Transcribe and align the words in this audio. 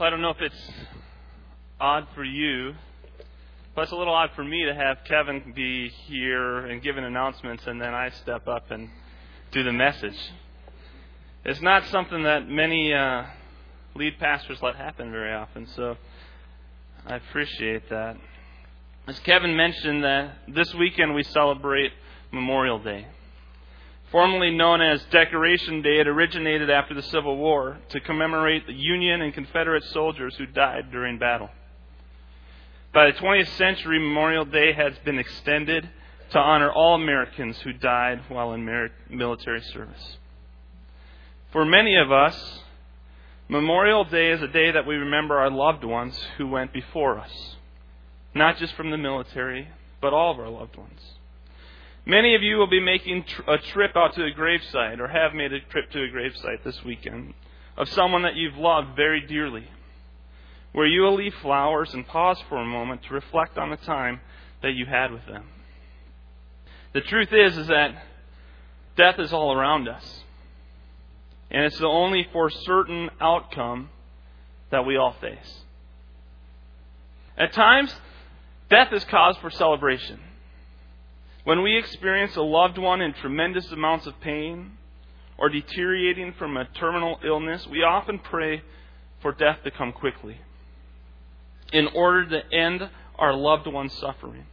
Well, 0.00 0.06
I 0.06 0.10
don't 0.12 0.22
know 0.22 0.30
if 0.30 0.40
it's 0.40 0.70
odd 1.78 2.08
for 2.14 2.24
you, 2.24 2.72
but 3.74 3.82
it's 3.82 3.92
a 3.92 3.96
little 3.96 4.14
odd 4.14 4.30
for 4.34 4.42
me 4.42 4.64
to 4.64 4.74
have 4.74 4.96
Kevin 5.04 5.52
be 5.54 5.90
here 5.90 6.60
and 6.60 6.82
give 6.82 6.96
announcements 6.96 7.66
and 7.66 7.78
then 7.78 7.92
I 7.92 8.08
step 8.08 8.48
up 8.48 8.70
and 8.70 8.88
do 9.52 9.62
the 9.62 9.74
message. 9.74 10.16
It's 11.44 11.60
not 11.60 11.84
something 11.88 12.22
that 12.22 12.48
many 12.48 12.94
uh, 12.94 13.24
lead 13.94 14.18
pastors 14.18 14.62
let 14.62 14.74
happen 14.74 15.10
very 15.10 15.34
often, 15.34 15.66
so 15.76 15.98
I 17.04 17.16
appreciate 17.16 17.90
that. 17.90 18.16
As 19.06 19.18
Kevin 19.18 19.54
mentioned, 19.54 20.02
that 20.02 20.38
this 20.48 20.72
weekend 20.76 21.14
we 21.14 21.24
celebrate 21.24 21.92
Memorial 22.32 22.78
Day. 22.78 23.06
Formerly 24.10 24.50
known 24.50 24.82
as 24.82 25.04
Decoration 25.12 25.82
Day, 25.82 26.00
it 26.00 26.08
originated 26.08 26.68
after 26.68 26.94
the 26.94 27.02
Civil 27.02 27.36
War 27.36 27.78
to 27.90 28.00
commemorate 28.00 28.66
the 28.66 28.72
Union 28.72 29.22
and 29.22 29.32
Confederate 29.32 29.84
soldiers 29.84 30.34
who 30.36 30.46
died 30.46 30.90
during 30.90 31.18
battle. 31.18 31.48
By 32.92 33.06
the 33.06 33.12
20th 33.12 33.56
century, 33.56 34.00
Memorial 34.00 34.44
Day 34.44 34.72
has 34.72 34.94
been 35.04 35.18
extended 35.18 35.88
to 36.30 36.38
honor 36.38 36.72
all 36.72 36.96
Americans 36.96 37.60
who 37.60 37.72
died 37.72 38.22
while 38.28 38.52
in 38.52 38.90
military 39.08 39.62
service. 39.62 40.16
For 41.52 41.64
many 41.64 41.96
of 41.96 42.10
us, 42.10 42.60
Memorial 43.48 44.04
Day 44.04 44.30
is 44.32 44.42
a 44.42 44.48
day 44.48 44.72
that 44.72 44.86
we 44.86 44.96
remember 44.96 45.38
our 45.38 45.50
loved 45.50 45.84
ones 45.84 46.18
who 46.36 46.48
went 46.48 46.72
before 46.72 47.18
us, 47.18 47.56
not 48.34 48.58
just 48.58 48.74
from 48.74 48.90
the 48.90 48.98
military, 48.98 49.68
but 50.00 50.12
all 50.12 50.32
of 50.32 50.40
our 50.40 50.48
loved 50.48 50.76
ones. 50.76 51.00
Many 52.10 52.34
of 52.34 52.42
you 52.42 52.56
will 52.56 52.66
be 52.66 52.80
making 52.80 53.24
a 53.46 53.56
trip 53.56 53.92
out 53.94 54.14
to 54.14 54.24
a 54.24 54.32
gravesite 54.32 54.98
or 54.98 55.06
have 55.06 55.32
made 55.32 55.52
a 55.52 55.60
trip 55.60 55.92
to 55.92 56.02
a 56.02 56.08
gravesite 56.08 56.64
this 56.64 56.82
weekend 56.84 57.34
of 57.76 57.88
someone 57.90 58.22
that 58.22 58.34
you've 58.34 58.56
loved 58.56 58.96
very 58.96 59.24
dearly, 59.24 59.68
where 60.72 60.88
you 60.88 61.02
will 61.02 61.14
leave 61.14 61.32
flowers 61.34 61.94
and 61.94 62.04
pause 62.04 62.42
for 62.48 62.56
a 62.58 62.64
moment 62.64 63.04
to 63.04 63.14
reflect 63.14 63.56
on 63.56 63.70
the 63.70 63.76
time 63.76 64.18
that 64.60 64.72
you 64.72 64.86
had 64.86 65.12
with 65.12 65.24
them. 65.26 65.44
The 66.94 67.00
truth 67.00 67.32
is 67.32 67.56
is 67.56 67.68
that 67.68 67.94
death 68.96 69.20
is 69.20 69.32
all 69.32 69.52
around 69.52 69.86
us. 69.88 70.24
And 71.48 71.64
it's 71.64 71.78
the 71.78 71.86
only 71.86 72.26
for 72.32 72.50
certain 72.50 73.10
outcome 73.20 73.88
that 74.72 74.84
we 74.84 74.96
all 74.96 75.14
face. 75.20 75.60
At 77.38 77.52
times, 77.52 77.94
death 78.68 78.92
is 78.92 79.04
cause 79.04 79.36
for 79.36 79.50
celebration. 79.50 80.18
When 81.44 81.62
we 81.62 81.78
experience 81.78 82.36
a 82.36 82.42
loved 82.42 82.76
one 82.76 83.00
in 83.00 83.14
tremendous 83.14 83.70
amounts 83.72 84.06
of 84.06 84.20
pain 84.20 84.72
or 85.38 85.48
deteriorating 85.48 86.34
from 86.38 86.56
a 86.56 86.66
terminal 86.66 87.18
illness, 87.24 87.66
we 87.66 87.82
often 87.82 88.18
pray 88.18 88.62
for 89.22 89.32
death 89.32 89.58
to 89.64 89.70
come 89.70 89.92
quickly 89.92 90.38
in 91.72 91.88
order 91.94 92.28
to 92.28 92.54
end 92.54 92.88
our 93.18 93.32
loved 93.32 93.66
one's 93.66 93.94
suffering. 93.94 94.44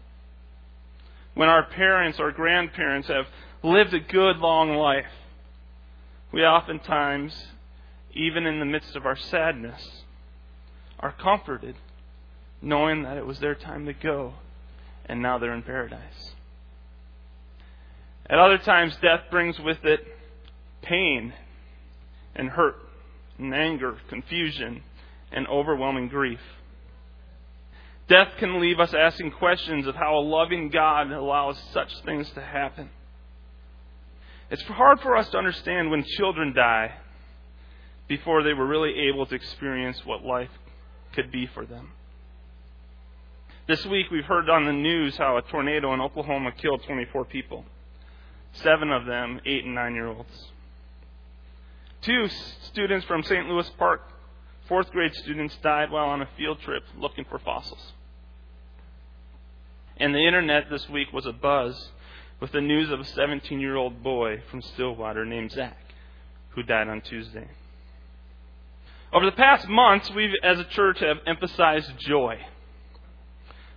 When 1.34 1.50
our 1.50 1.66
parents 1.66 2.20
or 2.20 2.32
grandparents 2.32 3.10
have 3.10 3.28
lived 3.64 3.94
a 3.94 4.00
good 4.00 4.38
long 4.38 4.76
life, 4.76 5.06
we 6.32 6.42
oftentimes, 6.42 7.48
even 8.14 8.46
in 8.46 8.60
the 8.60 8.66
midst 8.66 8.96
of 8.96 9.06
our 9.06 9.16
sadness, 9.16 10.04
are 11.00 11.12
comforted 11.12 11.76
knowing 12.62 13.04
that 13.04 13.18
it 13.18 13.26
was 13.26 13.40
their 13.40 13.56
time 13.56 13.86
to 13.86 13.94
go 13.94 14.34
and 15.06 15.22
now 15.22 15.38
they're 15.38 15.54
in 15.54 15.62
paradise. 15.62 16.34
At 18.30 18.40
other 18.40 18.58
times, 18.58 18.98
death 19.02 19.22
brings 19.32 19.60
with 19.60 19.84
it 19.86 20.02
pain 20.82 21.34
and 22.36 22.50
hurt 22.50 22.76
and 23.38 23.54
anger, 23.54 23.98
confusion, 24.10 24.84
and 25.32 25.48
overwhelming 25.48 26.10
grief. 26.10 26.40
Death 28.08 28.30
can 28.40 28.62
leave 28.62 28.80
us 28.80 28.94
asking 28.94 29.32
questions 29.32 29.86
of 29.88 29.96
how 29.96 30.18
a 30.18 30.22
loving 30.22 30.70
God 30.70 31.12
allows 31.12 31.58
such 31.74 31.92
things 32.06 32.30
to 32.32 32.42
happen. 32.42 32.90
It's 34.50 34.62
hard 34.64 35.02
for 35.02 35.18
us 35.18 35.28
to 35.30 35.38
understand 35.38 35.92
when 35.92 36.04
children 36.04 36.54
die 36.54 36.96
before 38.08 38.44
they 38.44 38.54
were 38.54 38.66
really 38.66 39.10
able 39.10 39.26
to 39.26 39.36
experience 39.36 40.02
what 40.06 40.24
life 40.24 40.50
could 41.14 41.32
be 41.32 41.48
for 41.48 41.66
them. 41.66 41.90
This 43.68 43.86
week, 43.86 44.06
we've 44.10 44.24
heard 44.24 44.50
on 44.50 44.66
the 44.66 44.72
news 44.72 45.18
how 45.18 45.36
a 45.36 45.42
tornado 45.42 45.94
in 45.94 46.00
Oklahoma 46.00 46.54
killed 46.54 46.84
24 46.84 47.26
people 47.26 47.66
seven 48.64 48.92
of 48.92 49.06
them 49.06 49.40
eight 49.46 49.66
and 49.66 49.76
nine 49.76 49.94
year 49.94 50.08
olds. 50.08 50.52
Two 52.02 52.28
students 52.64 53.06
from 53.06 53.24
St. 53.24 53.48
Louis 53.48 53.70
Park, 53.78 54.02
fourth 54.68 54.92
grade 54.92 55.14
students, 55.16 55.56
died 55.64 55.92
while 55.92 56.06
on 56.06 56.22
a 56.22 56.30
field 56.38 56.60
trip 56.62 56.84
looking 56.98 57.26
for 57.26 57.40
fossils. 57.40 57.94
And 59.98 60.14
the 60.14 60.26
internet 60.26 60.70
this 60.70 60.88
week 60.90 61.12
was 61.12 61.26
abuzz 61.26 61.76
with 62.40 62.52
the 62.52 62.62
news 62.62 62.92
of 62.92 63.00
a 63.00 63.06
17 63.06 63.60
year 63.60 63.76
old 63.76 64.04
boy 64.04 64.42
from 64.50 64.62
Stillwater 64.62 65.26
named 65.26 65.52
Zach, 65.52 65.78
who 66.50 66.64
died 66.64 66.88
on 66.88 67.02
Tuesday. 67.02 67.48
Over 69.12 69.26
the 69.26 69.32
past 69.32 69.68
months, 69.68 70.12
we 70.12 70.38
as 70.44 70.60
a 70.60 70.66
church 70.66 71.00
have 71.00 71.18
emphasized 71.26 71.92
joy. 71.98 72.38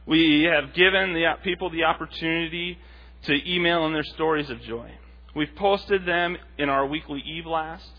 We 0.05 0.43
have 0.43 0.75
given 0.75 1.15
the 1.15 1.25
people 1.43 1.71
the 1.71 1.85
opportunity 1.85 2.79
to 3.25 3.53
email 3.53 3.87
in 3.87 3.93
their 3.93 4.05
stories 4.05 4.51
of 4.51 4.61
joy. 4.63 4.91
We've 5.35 5.55
posted 5.57 6.07
them 6.07 6.37
in 6.59 6.69
our 6.69 6.87
weekly 6.87 7.21
e 7.21 7.41
blast, 7.43 7.91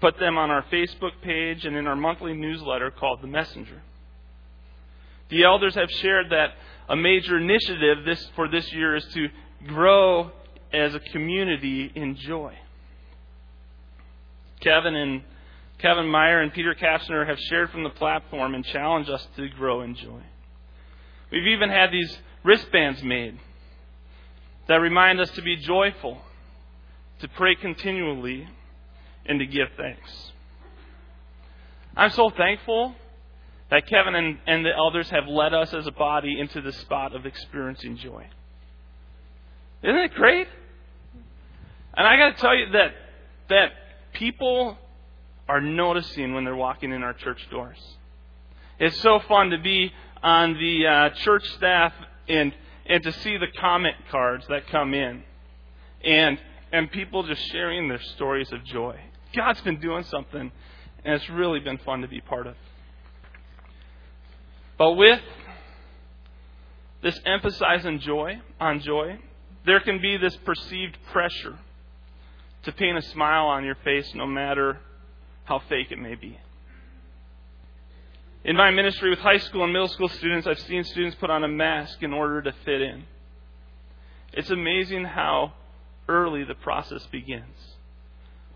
put 0.00 0.18
them 0.18 0.38
on 0.38 0.50
our 0.50 0.62
Facebook 0.64 1.12
page, 1.22 1.64
and 1.64 1.76
in 1.76 1.86
our 1.86 1.96
monthly 1.96 2.34
newsletter 2.34 2.90
called 2.90 3.22
The 3.22 3.26
Messenger. 3.26 3.82
The 5.28 5.44
elders 5.44 5.74
have 5.74 5.90
shared 5.90 6.30
that 6.30 6.50
a 6.88 6.96
major 6.96 7.38
initiative 7.38 8.04
this, 8.04 8.24
for 8.36 8.48
this 8.48 8.72
year 8.72 8.94
is 8.94 9.04
to 9.14 9.28
grow 9.66 10.30
as 10.72 10.94
a 10.94 11.00
community 11.00 11.90
in 11.94 12.16
joy. 12.16 12.54
Kevin 14.60 14.94
and 14.94 15.22
Kevin 15.78 16.08
Meyer 16.08 16.40
and 16.40 16.52
Peter 16.52 16.74
Kastner 16.74 17.26
have 17.26 17.38
shared 17.38 17.70
from 17.70 17.82
the 17.82 17.90
platform 17.90 18.54
and 18.54 18.64
challenged 18.64 19.10
us 19.10 19.26
to 19.36 19.48
grow 19.48 19.82
in 19.82 19.94
joy. 19.94 20.22
We've 21.30 21.48
even 21.48 21.68
had 21.68 21.90
these 21.90 22.16
wristbands 22.44 23.02
made 23.02 23.38
that 24.68 24.76
remind 24.76 25.20
us 25.20 25.30
to 25.32 25.42
be 25.42 25.56
joyful, 25.56 26.18
to 27.20 27.28
pray 27.28 27.54
continually, 27.54 28.48
and 29.24 29.38
to 29.38 29.46
give 29.46 29.68
thanks. 29.76 30.32
I'm 31.96 32.10
so 32.10 32.30
thankful 32.30 32.94
that 33.70 33.86
Kevin 33.86 34.14
and, 34.14 34.38
and 34.46 34.64
the 34.64 34.70
elders 34.76 35.08
have 35.10 35.26
led 35.26 35.54
us 35.54 35.72
as 35.74 35.86
a 35.86 35.92
body 35.92 36.38
into 36.38 36.60
the 36.60 36.72
spot 36.72 37.14
of 37.14 37.26
experiencing 37.26 37.96
joy. 37.96 38.26
Isn't 39.82 39.96
it 39.96 40.14
great? 40.14 40.46
And 41.94 42.06
I 42.06 42.16
got 42.16 42.36
to 42.36 42.40
tell 42.40 42.54
you 42.54 42.70
that 42.72 42.92
that 43.48 43.70
people 44.12 44.76
are 45.48 45.60
noticing 45.60 46.34
when 46.34 46.44
they're 46.44 46.56
walking 46.56 46.92
in 46.92 47.02
our 47.02 47.14
church 47.14 47.38
doors. 47.50 47.78
It's 48.78 49.00
so 49.00 49.20
fun 49.28 49.50
to 49.50 49.58
be 49.58 49.92
on 50.22 50.54
the 50.54 50.86
uh, 50.86 51.10
church 51.10 51.48
staff 51.56 51.92
and 52.28 52.52
and 52.88 53.02
to 53.02 53.12
see 53.12 53.36
the 53.36 53.48
comment 53.58 53.96
cards 54.10 54.46
that 54.48 54.66
come 54.68 54.94
in 54.94 55.22
and 56.04 56.38
and 56.72 56.90
people 56.90 57.22
just 57.22 57.40
sharing 57.52 57.88
their 57.88 58.02
stories 58.14 58.50
of 58.52 58.64
joy. 58.64 58.98
God's 59.34 59.60
been 59.62 59.80
doing 59.80 60.04
something 60.04 60.52
and 61.04 61.14
it's 61.14 61.30
really 61.30 61.60
been 61.60 61.78
fun 61.78 62.02
to 62.02 62.08
be 62.08 62.20
part 62.20 62.46
of. 62.46 62.54
But 64.78 64.92
with 64.92 65.20
this 67.02 67.18
emphasizing 67.24 68.00
joy 68.00 68.40
on 68.60 68.80
joy, 68.80 69.18
there 69.64 69.80
can 69.80 70.00
be 70.00 70.16
this 70.16 70.36
perceived 70.44 70.96
pressure 71.12 71.58
to 72.64 72.72
paint 72.72 72.98
a 72.98 73.02
smile 73.02 73.46
on 73.46 73.64
your 73.64 73.76
face 73.84 74.12
no 74.14 74.26
matter 74.26 74.78
how 75.44 75.60
fake 75.68 75.92
it 75.92 75.98
may 75.98 76.16
be. 76.16 76.38
In 78.46 78.54
my 78.54 78.70
ministry 78.70 79.10
with 79.10 79.18
high 79.18 79.38
school 79.38 79.64
and 79.64 79.72
middle 79.72 79.88
school 79.88 80.08
students, 80.08 80.46
I've 80.46 80.60
seen 80.60 80.84
students 80.84 81.16
put 81.16 81.30
on 81.30 81.42
a 81.42 81.48
mask 81.48 82.00
in 82.04 82.12
order 82.12 82.40
to 82.42 82.52
fit 82.64 82.80
in. 82.80 83.02
It's 84.32 84.50
amazing 84.50 85.04
how 85.04 85.54
early 86.08 86.44
the 86.44 86.54
process 86.54 87.04
begins 87.10 87.74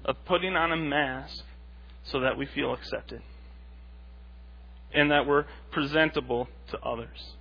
of 0.04 0.14
putting 0.26 0.54
on 0.54 0.70
a 0.70 0.76
mask 0.76 1.42
so 2.04 2.20
that 2.20 2.38
we 2.38 2.46
feel 2.46 2.72
accepted 2.72 3.20
and 4.94 5.10
that 5.10 5.26
we're 5.26 5.46
presentable 5.72 6.46
to 6.68 6.78
others. 6.78 7.34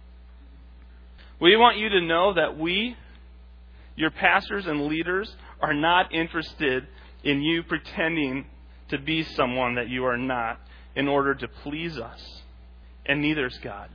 We 1.39 1.55
want 1.55 1.77
you 1.77 1.89
to 1.89 2.01
know 2.01 2.33
that 2.33 2.57
we, 2.57 2.95
your 3.95 4.09
pastors 4.09 4.65
and 4.65 4.87
leaders, 4.87 5.35
are 5.61 5.75
not 5.75 6.11
interested 6.11 6.87
in 7.23 7.43
you 7.43 7.61
pretending 7.61 8.47
to 8.87 8.97
be 8.97 9.21
someone 9.21 9.75
that 9.75 9.87
you 9.87 10.03
are 10.05 10.17
not 10.17 10.59
in 10.95 11.07
order 11.07 11.35
to 11.35 11.47
please 11.47 11.97
us, 11.97 12.38
and 13.09 13.21
neither 13.21 13.47
is 13.47 13.57
God. 13.61 13.89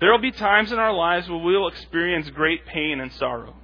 There 0.00 0.10
will 0.10 0.20
be 0.20 0.32
times 0.32 0.72
in 0.72 0.78
our 0.78 0.92
lives 0.92 1.28
where 1.28 1.38
we 1.38 1.56
will 1.56 1.68
experience 1.68 2.30
great 2.30 2.64
pain 2.64 3.00
and 3.00 3.12
sorrow. 3.12 3.54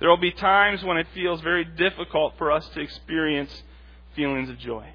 There 0.00 0.08
will 0.08 0.16
be 0.16 0.32
times 0.32 0.82
when 0.82 0.96
it 0.96 1.06
feels 1.14 1.40
very 1.42 1.64
difficult 1.64 2.34
for 2.38 2.50
us 2.50 2.66
to 2.70 2.80
experience 2.80 3.62
feelings 4.16 4.48
of 4.48 4.58
joy. 4.58 4.88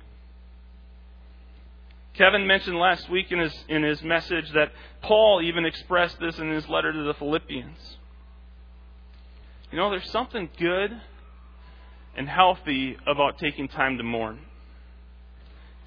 Kevin 2.16 2.48
mentioned 2.48 2.78
last 2.78 3.10
week 3.10 3.32
in 3.32 3.40
his, 3.40 3.54
in 3.70 3.84
his 3.84 4.02
message 4.02 4.52
that 4.54 4.72
Paul 5.04 5.42
even 5.44 5.66
expressed 5.66 6.20
this 6.20 6.38
in 6.40 6.52
his 6.52 6.68
letter 6.68 6.92
to 6.92 7.04
the 7.04 7.14
Philippians. 7.14 7.98
You 9.72 9.78
know, 9.78 9.92
there's 9.92 10.10
something 10.10 10.50
good 10.58 11.00
and 12.16 12.28
healthy 12.28 12.98
about 13.06 13.38
taking 13.38 13.68
time 13.68 13.98
to 13.98 14.04
mourn. 14.04 14.40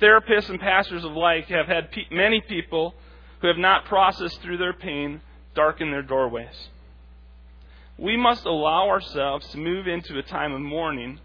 Therapists 0.00 0.48
and 0.48 0.58
pastors 0.58 1.04
of 1.04 1.12
alike 1.12 1.46
have 1.46 1.66
had 1.66 1.90
pe- 1.90 2.06
many 2.10 2.40
people 2.40 2.94
who 3.40 3.48
have 3.48 3.58
not 3.58 3.84
processed 3.84 4.40
through 4.42 4.58
their 4.58 4.72
pain 4.72 5.20
darken 5.54 5.90
their 5.90 6.02
doorways. 6.02 6.68
We 7.98 8.16
must 8.16 8.46
allow 8.46 8.88
ourselves 8.88 9.46
to 9.48 9.58
move 9.58 9.86
into 9.86 10.18
a 10.18 10.22
time 10.22 10.52
of 10.52 10.60
mourning 10.60 11.20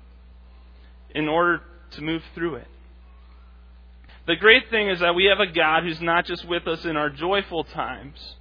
in 1.13 1.29
order 1.29 1.61
to 1.91 2.01
move 2.01 2.21
through 2.33 2.55
it. 2.55 2.67
The 4.27 4.35
great 4.35 4.69
thing 4.69 4.89
is 4.89 4.99
that 4.99 5.15
we 5.15 5.25
have 5.25 5.39
a 5.39 5.51
God 5.51 5.83
who's 5.83 6.01
not 6.01 6.25
just 6.25 6.45
with 6.47 6.67
us 6.67 6.83
in 6.83 6.97
our 6.97 7.09
joyful 7.09 7.63
times, 7.63 8.35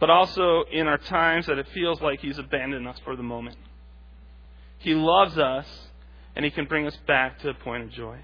but 0.00 0.10
also 0.10 0.64
in 0.72 0.86
our 0.86 0.98
times 0.98 1.46
that 1.46 1.58
it 1.58 1.66
feels 1.74 2.00
like 2.00 2.20
He's 2.20 2.38
abandoned 2.38 2.88
us 2.88 2.98
for 3.04 3.14
the 3.14 3.22
moment. 3.22 3.56
He 4.78 4.94
loves 4.94 5.36
us, 5.38 5.66
and 6.34 6.44
He 6.44 6.50
can 6.50 6.64
bring 6.64 6.86
us 6.86 6.96
back 7.06 7.38
to 7.40 7.50
a 7.50 7.54
point 7.54 7.84
of 7.84 7.90
joy. 7.90 8.18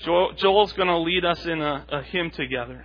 Joel's 0.00 0.72
going 0.74 0.88
to 0.88 0.98
lead 0.98 1.24
us 1.24 1.44
in 1.46 1.60
a, 1.60 1.86
a 1.90 2.02
hymn 2.02 2.30
together. 2.30 2.84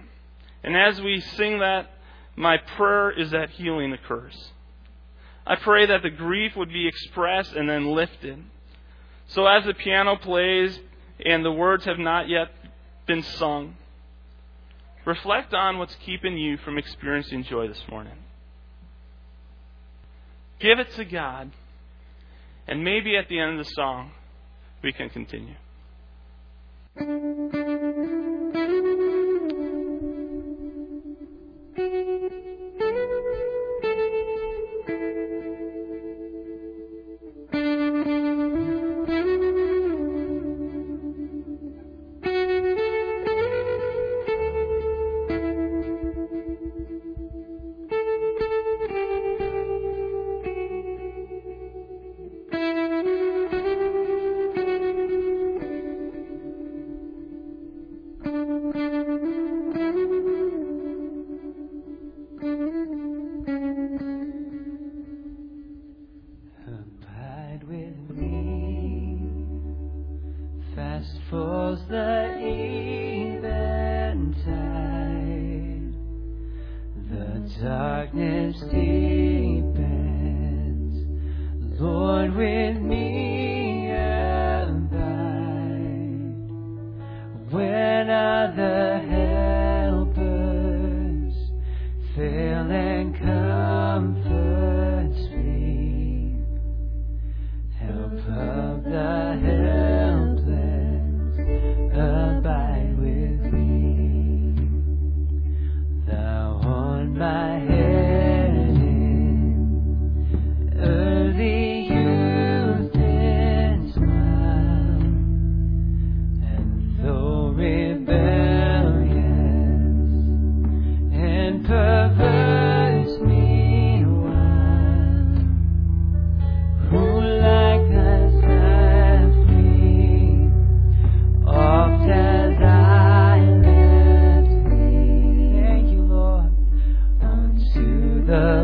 And 0.63 0.77
as 0.77 1.01
we 1.01 1.19
sing 1.21 1.59
that, 1.59 1.89
my 2.35 2.57
prayer 2.57 3.11
is 3.11 3.31
that 3.31 3.49
healing 3.51 3.93
occurs. 3.93 4.51
I 5.45 5.55
pray 5.55 5.85
that 5.87 6.03
the 6.03 6.09
grief 6.09 6.55
would 6.55 6.69
be 6.69 6.87
expressed 6.87 7.53
and 7.53 7.69
then 7.69 7.91
lifted. 7.91 8.43
So 9.27 9.45
as 9.45 9.65
the 9.65 9.73
piano 9.73 10.15
plays, 10.15 10.79
and 11.25 11.43
the 11.43 11.51
words 11.51 11.85
have 11.85 11.99
not 11.99 12.29
yet 12.29 12.49
been 13.07 13.23
sung, 13.23 13.75
reflect 15.05 15.53
on 15.53 15.77
what's 15.77 15.95
keeping 16.05 16.37
you 16.37 16.57
from 16.57 16.77
experiencing 16.77 17.43
joy 17.43 17.67
this 17.67 17.81
morning. 17.89 18.17
Give 20.59 20.79
it 20.79 20.91
to 20.93 21.05
God, 21.05 21.51
and 22.67 22.83
maybe 22.83 23.17
at 23.17 23.27
the 23.27 23.39
end 23.39 23.59
of 23.59 23.65
the 23.65 23.71
song, 23.71 24.11
we 24.83 24.93
can 24.93 25.09
continue. 25.09 25.55
Thank 26.95 27.53
you. 27.55 28.20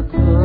Grave 0.10 0.37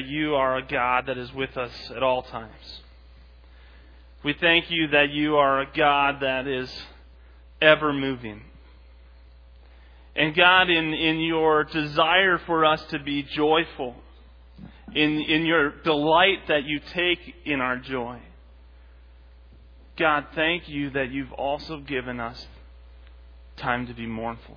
that 0.00 0.08
you 0.08 0.34
are 0.34 0.56
a 0.56 0.66
God 0.66 1.06
that 1.08 1.18
is 1.18 1.30
with 1.34 1.56
us 1.58 1.72
at 1.94 2.02
all 2.02 2.22
times. 2.22 2.80
We 4.24 4.34
thank 4.40 4.70
you 4.70 4.88
that 4.88 5.10
you 5.10 5.36
are 5.36 5.60
a 5.60 5.66
God 5.76 6.20
that 6.22 6.46
is 6.46 6.70
ever 7.60 7.92
moving. 7.92 8.40
And 10.16 10.34
God, 10.34 10.70
in, 10.70 10.94
in 10.94 11.20
your 11.20 11.64
desire 11.64 12.38
for 12.46 12.64
us 12.64 12.82
to 12.90 12.98
be 12.98 13.22
joyful, 13.22 13.94
in, 14.94 15.20
in 15.20 15.44
your 15.44 15.70
delight 15.82 16.48
that 16.48 16.64
you 16.64 16.80
take 16.92 17.18
in 17.44 17.60
our 17.60 17.76
joy, 17.76 18.20
God, 19.98 20.26
thank 20.34 20.66
you 20.66 20.90
that 20.90 21.10
you've 21.10 21.32
also 21.32 21.78
given 21.78 22.20
us 22.20 22.46
time 23.58 23.86
to 23.86 23.92
be 23.92 24.06
mournful. 24.06 24.56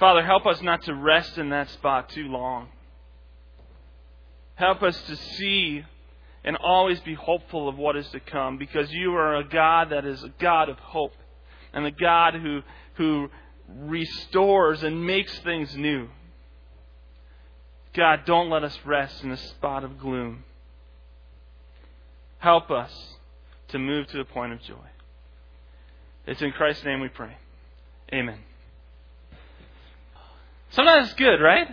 Father, 0.00 0.24
help 0.24 0.44
us 0.44 0.60
not 0.60 0.82
to 0.84 0.94
rest 0.94 1.38
in 1.38 1.50
that 1.50 1.68
spot 1.70 2.08
too 2.08 2.26
long. 2.26 2.68
Help 4.58 4.82
us 4.82 5.00
to 5.02 5.14
see 5.14 5.84
and 6.42 6.56
always 6.56 6.98
be 7.00 7.14
hopeful 7.14 7.68
of 7.68 7.78
what 7.78 7.96
is 7.96 8.08
to 8.08 8.18
come 8.18 8.58
because 8.58 8.90
you 8.90 9.14
are 9.14 9.36
a 9.36 9.44
God 9.48 9.90
that 9.90 10.04
is 10.04 10.20
a 10.24 10.32
God 10.40 10.68
of 10.68 10.76
hope 10.80 11.12
and 11.72 11.86
a 11.86 11.92
God 11.92 12.34
who, 12.34 12.62
who 12.94 13.30
restores 13.68 14.82
and 14.82 15.06
makes 15.06 15.38
things 15.40 15.76
new. 15.76 16.08
God, 17.94 18.24
don't 18.26 18.50
let 18.50 18.64
us 18.64 18.76
rest 18.84 19.22
in 19.22 19.30
a 19.30 19.36
spot 19.36 19.84
of 19.84 19.96
gloom. 19.96 20.42
Help 22.38 22.68
us 22.72 22.92
to 23.68 23.78
move 23.78 24.08
to 24.08 24.18
a 24.18 24.24
point 24.24 24.52
of 24.52 24.60
joy. 24.62 24.74
It's 26.26 26.42
in 26.42 26.50
Christ's 26.50 26.84
name 26.84 26.98
we 27.00 27.08
pray. 27.08 27.36
Amen. 28.12 28.40
Sometimes 30.70 31.10
it's 31.10 31.16
good, 31.16 31.40
right? 31.40 31.68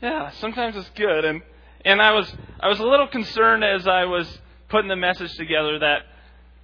Yeah, 0.00 0.30
sometimes 0.38 0.76
it's 0.76 0.90
good. 0.90 1.24
And 1.24 1.42
and 1.84 2.00
I 2.00 2.12
was 2.12 2.32
I 2.58 2.68
was 2.68 2.78
a 2.78 2.84
little 2.84 3.08
concerned 3.08 3.64
as 3.64 3.86
I 3.86 4.04
was 4.04 4.26
putting 4.68 4.88
the 4.88 4.96
message 4.96 5.34
together 5.36 5.78
that 5.80 6.02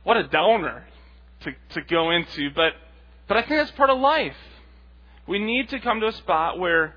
what 0.05 0.17
a 0.17 0.27
downer 0.29 0.87
to 1.41 1.53
to 1.71 1.81
go 1.83 2.11
into, 2.11 2.51
but 2.55 2.73
but 3.29 3.37
I 3.37 3.41
think 3.41 3.61
that's 3.61 3.71
part 3.73 3.91
of 3.91 3.99
life. 3.99 4.37
We 5.27 5.39
need 5.39 5.71
to 5.71 5.81
come 5.81 6.01
to 6.01 6.07
a 6.07 6.13
spot 6.13 6.59
where 6.59 6.95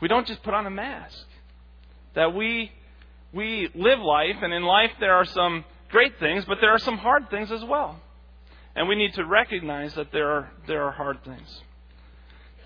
we 0.00 0.08
don't 0.08 0.26
just 0.26 0.42
put 0.42 0.54
on 0.54 0.66
a 0.66 0.70
mask. 0.70 1.26
That 2.14 2.34
we 2.34 2.70
we 3.32 3.68
live 3.74 4.00
life 4.00 4.36
and 4.42 4.52
in 4.52 4.62
life 4.62 4.92
there 5.00 5.14
are 5.14 5.24
some 5.24 5.64
great 5.90 6.18
things, 6.18 6.44
but 6.44 6.58
there 6.60 6.70
are 6.70 6.78
some 6.78 6.98
hard 6.98 7.30
things 7.30 7.50
as 7.50 7.64
well. 7.64 8.00
And 8.74 8.88
we 8.88 8.94
need 8.94 9.12
to 9.14 9.24
recognize 9.26 9.94
that 9.94 10.12
there 10.12 10.30
are 10.30 10.50
there 10.66 10.84
are 10.84 10.92
hard 10.92 11.22
things. 11.24 11.62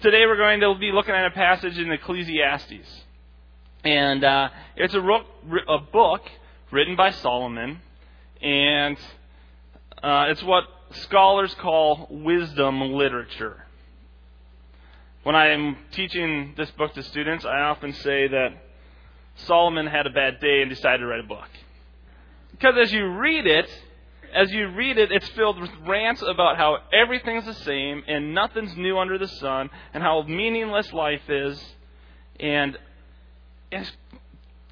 Today 0.02 0.26
we're 0.26 0.36
going 0.36 0.60
to 0.60 0.74
be 0.78 0.92
looking 0.92 1.14
at 1.14 1.26
a 1.26 1.30
passage 1.30 1.78
in 1.78 1.90
Ecclesiastes. 1.90 3.05
And 3.84 4.24
uh, 4.24 4.48
it's 4.76 4.94
a, 4.94 5.00
ro- 5.00 5.24
a 5.68 5.78
book 5.78 6.22
written 6.70 6.96
by 6.96 7.10
Solomon, 7.10 7.80
and 8.42 8.96
uh, 10.02 10.26
it's 10.28 10.42
what 10.42 10.64
scholars 10.90 11.54
call 11.54 12.08
wisdom 12.10 12.80
literature. 12.92 13.64
When 15.22 15.34
I 15.34 15.48
am 15.48 15.76
teaching 15.90 16.54
this 16.56 16.70
book 16.72 16.94
to 16.94 17.02
students, 17.02 17.44
I 17.44 17.60
often 17.60 17.92
say 17.92 18.28
that 18.28 18.48
Solomon 19.36 19.86
had 19.86 20.06
a 20.06 20.10
bad 20.10 20.40
day 20.40 20.62
and 20.62 20.70
decided 20.70 20.98
to 20.98 21.06
write 21.06 21.20
a 21.20 21.26
book. 21.26 21.48
Because 22.52 22.74
as 22.80 22.92
you 22.92 23.06
read 23.06 23.46
it, 23.46 23.68
as 24.34 24.50
you 24.52 24.68
read 24.68 24.98
it, 24.98 25.12
it's 25.12 25.28
filled 25.30 25.60
with 25.60 25.70
rants 25.86 26.22
about 26.22 26.56
how 26.56 26.78
everything's 26.92 27.44
the 27.44 27.54
same 27.54 28.02
and 28.06 28.34
nothing's 28.34 28.76
new 28.76 28.98
under 28.98 29.18
the 29.18 29.28
sun 29.28 29.70
and 29.92 30.02
how 30.02 30.22
meaningless 30.22 30.92
life 30.92 31.28
is. 31.28 31.62
And 32.38 32.78
it's 33.70 33.90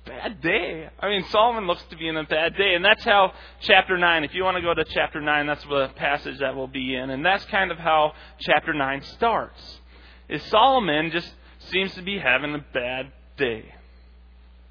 bad 0.04 0.40
day. 0.40 0.88
I 1.00 1.08
mean, 1.08 1.24
Solomon 1.30 1.66
looks 1.66 1.82
to 1.90 1.96
be 1.96 2.08
in 2.08 2.16
a 2.16 2.24
bad 2.24 2.56
day. 2.56 2.74
And 2.74 2.84
that's 2.84 3.04
how 3.04 3.32
chapter 3.60 3.96
9, 3.96 4.24
if 4.24 4.34
you 4.34 4.44
want 4.44 4.56
to 4.56 4.62
go 4.62 4.74
to 4.74 4.84
chapter 4.84 5.20
9, 5.20 5.46
that's 5.46 5.64
the 5.64 5.90
passage 5.96 6.38
that 6.40 6.54
we'll 6.54 6.66
be 6.66 6.94
in. 6.94 7.10
And 7.10 7.24
that's 7.24 7.44
kind 7.46 7.70
of 7.70 7.78
how 7.78 8.12
chapter 8.40 8.74
9 8.74 9.02
starts. 9.02 9.80
Is 10.28 10.42
Solomon 10.44 11.10
just 11.10 11.30
seems 11.70 11.94
to 11.94 12.02
be 12.02 12.18
having 12.18 12.54
a 12.54 12.64
bad 12.72 13.12
day. 13.36 13.74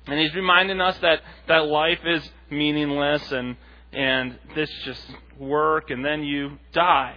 And 0.05 0.19
he's 0.19 0.35
reminding 0.35 0.81
us 0.81 0.97
that, 0.99 1.21
that 1.47 1.65
life 1.65 1.99
is 2.05 2.29
meaningless 2.49 3.31
and 3.31 3.55
and 3.93 4.37
this 4.55 4.69
just 4.85 5.05
work, 5.39 5.89
and 5.89 6.03
then 6.03 6.23
you 6.23 6.57
die. 6.73 7.15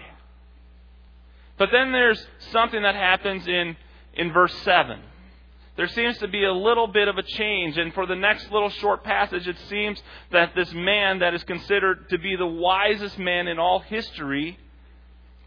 But 1.59 1.71
then 1.73 1.91
there's 1.93 2.25
something 2.53 2.83
that 2.83 2.95
happens 2.95 3.47
in, 3.49 3.77
in 4.15 4.33
verse 4.33 4.55
7. 4.63 5.01
There 5.77 5.89
seems 5.89 6.17
to 6.19 6.29
be 6.29 6.45
a 6.45 6.53
little 6.53 6.87
bit 6.87 7.07
of 7.07 7.19
a 7.19 7.23
change, 7.23 7.77
and 7.77 7.93
for 7.93 8.07
the 8.07 8.17
next 8.17 8.51
little 8.51 8.71
short 8.71 9.05
passage, 9.05 9.47
it 9.47 9.59
seems 9.69 10.03
that 10.33 10.55
this 10.55 10.73
man 10.73 11.19
that 11.19 11.35
is 11.35 11.45
considered 11.45 12.09
to 12.11 12.19
be 12.19 12.35
the 12.35 12.47
wisest 12.47 13.19
man 13.19 13.47
in 13.47 13.59
all 13.59 13.81
history 13.81 14.59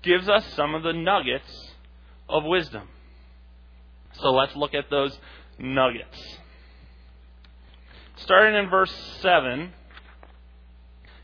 gives 0.03 0.29
us 0.29 0.45
some 0.55 0.75
of 0.75 0.83
the 0.83 0.93
nuggets 0.93 1.71
of 2.27 2.43
wisdom. 2.43 2.87
So 4.13 4.29
let's 4.29 4.55
look 4.55 4.75
at 4.75 4.89
those 4.91 5.17
nuggets. 5.57 6.37
Starting 8.17 8.55
in 8.55 8.69
verse 8.69 8.93
7, 9.21 9.73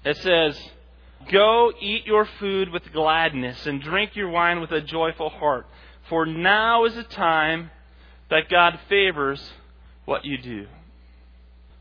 it 0.03 0.17
says, 0.17 0.59
Go 1.31 1.71
eat 1.79 2.05
your 2.05 2.25
food 2.39 2.69
with 2.69 2.91
gladness 2.91 3.65
and 3.67 3.81
drink 3.81 4.15
your 4.15 4.29
wine 4.29 4.61
with 4.61 4.71
a 4.71 4.81
joyful 4.81 5.29
heart, 5.29 5.67
for 6.09 6.25
now 6.25 6.85
is 6.85 6.95
the 6.95 7.03
time 7.03 7.69
that 8.29 8.49
God 8.49 8.79
favors 8.89 9.51
what 10.05 10.25
you 10.25 10.37
do. 10.37 10.67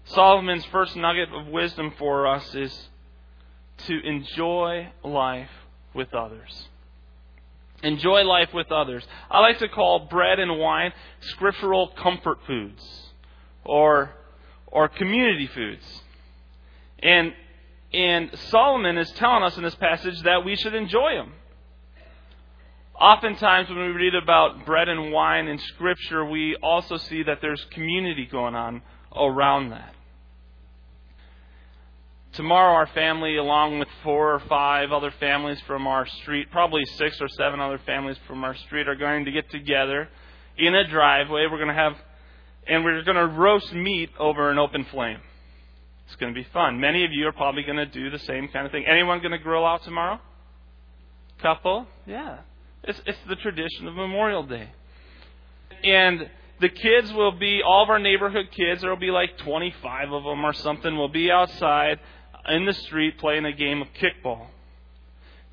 Solomon's 0.07 0.65
first 0.67 0.97
nugget 0.97 1.29
of 1.33 1.47
wisdom 1.47 1.93
for 1.99 2.27
us 2.27 2.55
is 2.55 2.89
to 3.87 4.01
enjoy 4.07 4.89
life 5.03 5.51
with 5.95 6.13
others. 6.15 6.69
Enjoy 7.83 8.23
life 8.23 8.53
with 8.53 8.71
others. 8.71 9.07
I 9.31 9.41
like 9.41 9.59
to 9.59 9.69
call 9.69 10.07
bread 10.11 10.39
and 10.39 10.59
wine 10.59 10.93
scriptural 11.21 11.89
comfort 11.89 12.39
foods 12.47 12.83
or, 13.65 14.11
or 14.67 14.89
community 14.89 15.47
foods. 15.47 15.85
And 17.03 17.33
and 17.95 18.31
Solomon 18.51 18.99
is 18.99 19.09
telling 19.13 19.45
us 19.45 19.57
in 19.57 19.63
this 19.63 19.77
passage 19.77 20.21
that 20.23 20.45
we 20.45 20.57
should 20.57 20.75
enjoy 20.75 21.15
them. 21.15 21.33
Oftentimes, 23.01 23.69
when 23.69 23.79
we 23.79 23.89
read 23.89 24.15
about 24.15 24.65
bread 24.65 24.89
and 24.89 25.11
wine 25.11 25.49
in 25.49 25.59
Scripture, 25.59 26.25
we 26.25 26.57
also 26.63 26.97
see 26.97 27.25
that 27.25 27.39
there's 27.41 27.65
community 27.73 28.27
going 28.31 28.55
on 28.55 28.83
around 29.17 29.71
that. 29.71 29.95
Tomorrow, 32.35 32.75
our 32.75 32.87
family, 32.89 33.37
along 33.37 33.79
with 33.79 33.89
four 34.03 34.35
or 34.35 34.41
five 34.41 34.91
other 34.93 35.13
families 35.19 35.61
from 35.67 35.87
our 35.87 36.07
street, 36.07 36.51
probably 36.51 36.85
six 36.97 37.21
or 37.21 37.29
seven 37.29 37.61
other 37.61 37.81
families 37.85 38.17
from 38.27 38.43
our 38.45 38.57
street, 38.57 38.89
are 38.89 38.97
going 38.97 39.25
to 39.25 39.33
get 39.33 39.51
together 39.51 40.09
in 40.57 40.75
a 40.75 40.87
driveway. 40.89 41.47
We're 41.51 41.59
going 41.59 41.69
to 41.69 41.75
have, 41.75 41.95
and 42.67 42.85
we're 42.85 43.03
going 43.03 43.17
to 43.17 43.27
roast 43.27 43.73
meat 43.73 44.11
over 44.19 44.51
an 44.51 44.59
open 44.59 44.85
flame. 44.91 45.19
It's 46.07 46.17
going 46.17 46.35
to 46.35 46.41
be 46.41 46.47
fun. 46.53 46.81
Many 46.81 47.05
of 47.05 47.13
you 47.13 47.27
are 47.27 47.33
probably 47.33 47.63
going 47.63 47.77
to 47.77 47.87
do 47.87 48.11
the 48.11 48.19
same 48.21 48.49
kind 48.49 48.67
of 48.67 48.73
thing. 48.73 48.85
Anyone 48.87 49.19
going 49.19 49.33
to 49.33 49.39
grill 49.39 49.65
out 49.65 49.83
tomorrow? 49.85 50.21
Couple? 51.41 51.87
Yeah. 52.07 52.39
It's, 52.85 53.01
it's 53.07 53.19
the 53.29 53.37
tradition 53.37 53.89
of 53.89 53.95
Memorial 53.95 54.45
Day. 54.45 54.71
And 55.83 56.29
the 56.61 56.69
kids 56.69 57.13
will 57.13 57.33
be, 57.33 57.63
all 57.65 57.83
of 57.83 57.91
our 57.91 57.99
neighborhood 57.99 58.51
kids, 58.53 58.83
there 58.83 58.91
will 58.91 58.97
be 58.97 59.11
like 59.11 59.39
25 59.39 60.13
of 60.13 60.25
them 60.25 60.45
or 60.45 60.53
something, 60.53 60.97
will 60.97 61.09
be 61.09 61.31
outside 61.31 61.99
in 62.49 62.67
the 62.67 62.73
street 62.73 63.19
playing 63.19 63.45
a 63.45 63.53
game 63.53 63.83
of 63.83 63.89
kickball. 64.01 64.47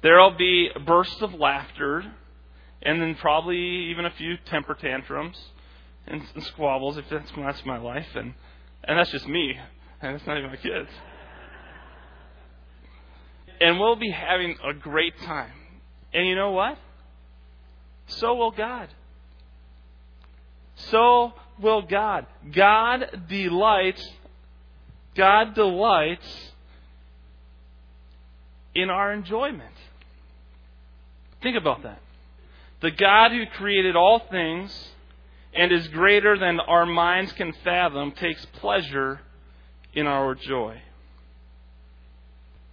There 0.03 0.19
will 0.19 0.35
be 0.35 0.69
bursts 0.85 1.21
of 1.21 1.33
laughter, 1.33 2.03
and 2.81 3.01
then 3.01 3.15
probably 3.15 3.57
even 3.57 4.05
a 4.05 4.11
few 4.11 4.37
temper 4.45 4.73
tantrums 4.73 5.37
and, 6.07 6.21
and 6.33 6.43
squabbles, 6.43 6.97
if 6.97 7.05
that's, 7.09 7.31
that's 7.35 7.65
my 7.65 7.77
life. 7.77 8.07
And, 8.15 8.33
and 8.83 8.97
that's 8.97 9.11
just 9.11 9.27
me 9.27 9.57
and 10.01 10.15
it's 10.15 10.25
not 10.25 10.37
even 10.37 10.49
my 10.49 10.55
kids. 10.55 10.89
And 13.59 13.79
we'll 13.79 13.95
be 13.95 14.09
having 14.09 14.57
a 14.67 14.73
great 14.73 15.19
time. 15.21 15.51
And 16.13 16.27
you 16.27 16.35
know 16.35 16.51
what? 16.51 16.77
So 18.17 18.35
will 18.35 18.51
God. 18.51 18.89
So 20.75 21.33
will 21.59 21.81
God. 21.81 22.25
God 22.51 23.25
delights 23.27 24.07
God 25.15 25.55
delights 25.55 26.51
in 28.73 28.89
our 28.89 29.11
enjoyment. 29.13 29.75
Think 31.43 31.57
about 31.57 31.83
that. 31.83 31.99
The 32.81 32.91
God 32.91 33.31
who 33.31 33.45
created 33.57 33.95
all 33.95 34.19
things 34.31 34.89
and 35.53 35.71
is 35.71 35.87
greater 35.89 36.37
than 36.37 36.59
our 36.59 36.85
minds 36.85 37.33
can 37.33 37.53
fathom 37.63 38.13
takes 38.13 38.45
pleasure 38.53 39.19
in 39.93 40.07
our 40.07 40.33
joy. 40.33 40.81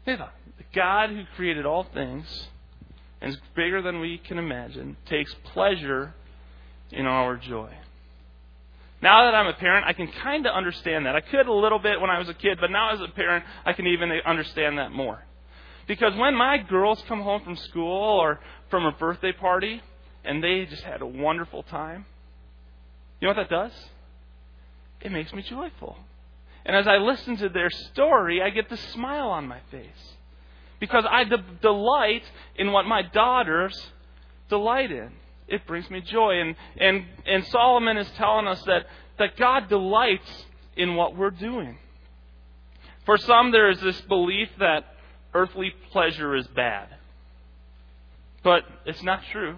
The 0.06 0.18
God 0.74 1.10
who 1.10 1.24
created 1.36 1.66
all 1.66 1.84
things 1.92 2.48
and 3.20 3.32
is 3.32 3.38
bigger 3.54 3.82
than 3.82 4.00
we 4.00 4.18
can 4.18 4.38
imagine 4.38 4.96
takes 5.06 5.34
pleasure 5.52 6.14
in 6.90 7.06
our 7.06 7.36
joy. 7.36 7.70
Now 9.00 9.24
that 9.24 9.34
I'm 9.34 9.46
a 9.46 9.52
parent, 9.52 9.86
I 9.86 9.92
can 9.92 10.08
kind 10.08 10.46
of 10.46 10.54
understand 10.54 11.06
that. 11.06 11.14
I 11.14 11.20
could 11.20 11.46
a 11.46 11.52
little 11.52 11.78
bit 11.78 12.00
when 12.00 12.10
I 12.10 12.18
was 12.18 12.28
a 12.28 12.34
kid, 12.34 12.58
but 12.60 12.70
now 12.70 12.92
as 12.92 13.00
a 13.00 13.08
parent, 13.08 13.44
I 13.64 13.72
can 13.72 13.86
even 13.86 14.10
understand 14.26 14.78
that 14.78 14.90
more. 14.90 15.22
Because 15.86 16.14
when 16.16 16.34
my 16.34 16.58
girls 16.58 17.02
come 17.06 17.22
home 17.22 17.42
from 17.42 17.56
school 17.56 18.20
or 18.20 18.40
from 18.70 18.84
a 18.84 18.92
birthday 18.92 19.32
party 19.32 19.80
and 20.24 20.42
they 20.42 20.66
just 20.66 20.82
had 20.82 21.00
a 21.00 21.06
wonderful 21.06 21.62
time, 21.62 22.06
you 23.20 23.26
know 23.26 23.34
what 23.34 23.48
that 23.48 23.50
does? 23.50 23.72
It 25.00 25.12
makes 25.12 25.32
me 25.32 25.42
joyful. 25.42 25.96
And 26.66 26.76
as 26.76 26.86
I 26.86 26.96
listen 26.96 27.36
to 27.38 27.48
their 27.48 27.70
story, 27.70 28.42
I 28.42 28.50
get 28.50 28.68
the 28.68 28.76
smile 28.76 29.28
on 29.28 29.46
my 29.46 29.60
face. 29.70 30.16
Because 30.80 31.04
I 31.08 31.24
de- 31.24 31.44
delight 31.60 32.22
in 32.56 32.72
what 32.72 32.86
my 32.86 33.02
daughters 33.02 33.76
delight 34.48 34.90
in 34.90 35.10
it 35.48 35.66
brings 35.66 35.90
me 35.90 36.00
joy. 36.00 36.40
And, 36.40 36.54
and, 36.76 37.04
and 37.26 37.46
Solomon 37.46 37.96
is 37.96 38.08
telling 38.16 38.46
us 38.46 38.62
that, 38.64 38.86
that 39.18 39.36
God 39.36 39.68
delights 39.68 40.44
in 40.76 40.94
what 40.94 41.16
we're 41.16 41.30
doing. 41.30 41.76
For 43.04 43.16
some, 43.16 43.50
there 43.50 43.70
is 43.70 43.80
this 43.80 44.00
belief 44.02 44.48
that 44.60 44.84
earthly 45.34 45.72
pleasure 45.90 46.36
is 46.36 46.46
bad. 46.48 46.88
But 48.44 48.62
it's 48.84 49.02
not 49.02 49.22
true. 49.32 49.56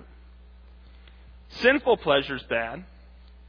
Sinful 1.60 1.98
pleasure 1.98 2.36
is 2.36 2.42
bad. 2.44 2.84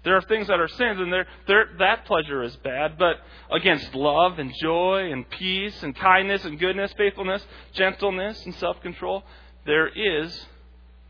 There 0.03 0.17
are 0.17 0.21
things 0.21 0.47
that 0.47 0.59
are 0.59 0.67
sins, 0.67 0.99
and 0.99 1.13
they're, 1.13 1.27
they're, 1.47 1.65
that 1.77 2.05
pleasure 2.05 2.41
is 2.43 2.55
bad. 2.57 2.97
But 2.97 3.17
against 3.51 3.93
love 3.93 4.39
and 4.39 4.51
joy 4.59 5.11
and 5.11 5.29
peace 5.29 5.83
and 5.83 5.95
kindness 5.95 6.43
and 6.43 6.59
goodness, 6.59 6.91
faithfulness, 6.97 7.45
gentleness 7.73 8.43
and 8.45 8.55
self 8.55 8.81
control, 8.81 9.23
there 9.65 9.87
is 9.87 10.47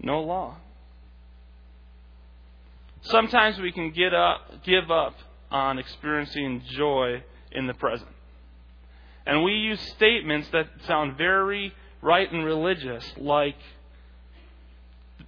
no 0.01 0.21
law. 0.21 0.58
Sometimes 3.04 3.58
we 3.60 3.71
can 3.71 3.91
get 3.91 4.13
up, 4.13 4.63
give 4.63 4.91
up 4.91 5.15
on 5.49 5.80
experiencing 5.80 6.62
joy 6.71 7.23
in 7.51 7.67
the 7.67 7.73
present. 7.73 8.12
And 9.25 9.43
we 9.43 9.54
use 9.54 9.80
statements 9.95 10.49
that 10.51 10.67
sound 10.86 11.17
very 11.17 11.73
right 12.01 12.32
and 12.32 12.43
religious, 12.43 13.06
like, 13.17 13.56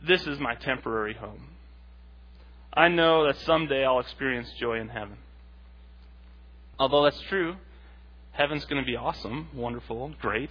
This 0.06 0.26
is 0.28 0.40
my 0.40 0.56
temporary 0.56 1.14
home. 1.14 1.53
I 2.76 2.88
know 2.88 3.28
that 3.28 3.38
someday 3.42 3.86
I'll 3.86 4.00
experience 4.00 4.52
joy 4.60 4.80
in 4.80 4.90
heaven. 4.90 5.18
Although 6.80 7.04
that's 7.04 7.22
true, 7.22 7.56
heaven's 8.32 8.66
going 8.66 8.82
to 8.82 8.86
be 8.86 8.96
awesome, 8.96 9.50
wonderful, 9.54 10.12
great. 10.20 10.50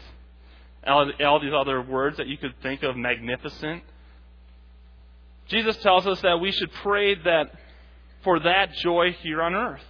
All, 0.86 1.10
all 1.24 1.40
these 1.40 1.52
other 1.52 1.82
words 1.82 2.16
that 2.18 2.28
you 2.28 2.36
could 2.36 2.54
think 2.62 2.82
of 2.84 2.96
magnificent, 2.96 3.82
Jesus 5.48 5.76
tells 5.78 6.06
us 6.06 6.20
that 6.22 6.38
we 6.40 6.52
should 6.52 6.72
pray 6.82 7.14
that 7.14 7.52
for 8.22 8.38
that 8.40 8.72
joy 8.74 9.12
here 9.20 9.42
on 9.42 9.54
earth. 9.54 9.82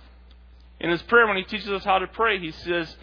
In 0.81 0.91
his 0.91 1.03
prayer, 1.03 1.27
when 1.27 1.37
he 1.37 1.45
teaches 1.45 1.69
us 1.69 1.85
how 1.85 1.99
to 1.99 2.07
pray, 2.07 2.39
he 2.39 2.51
says, 2.51 2.97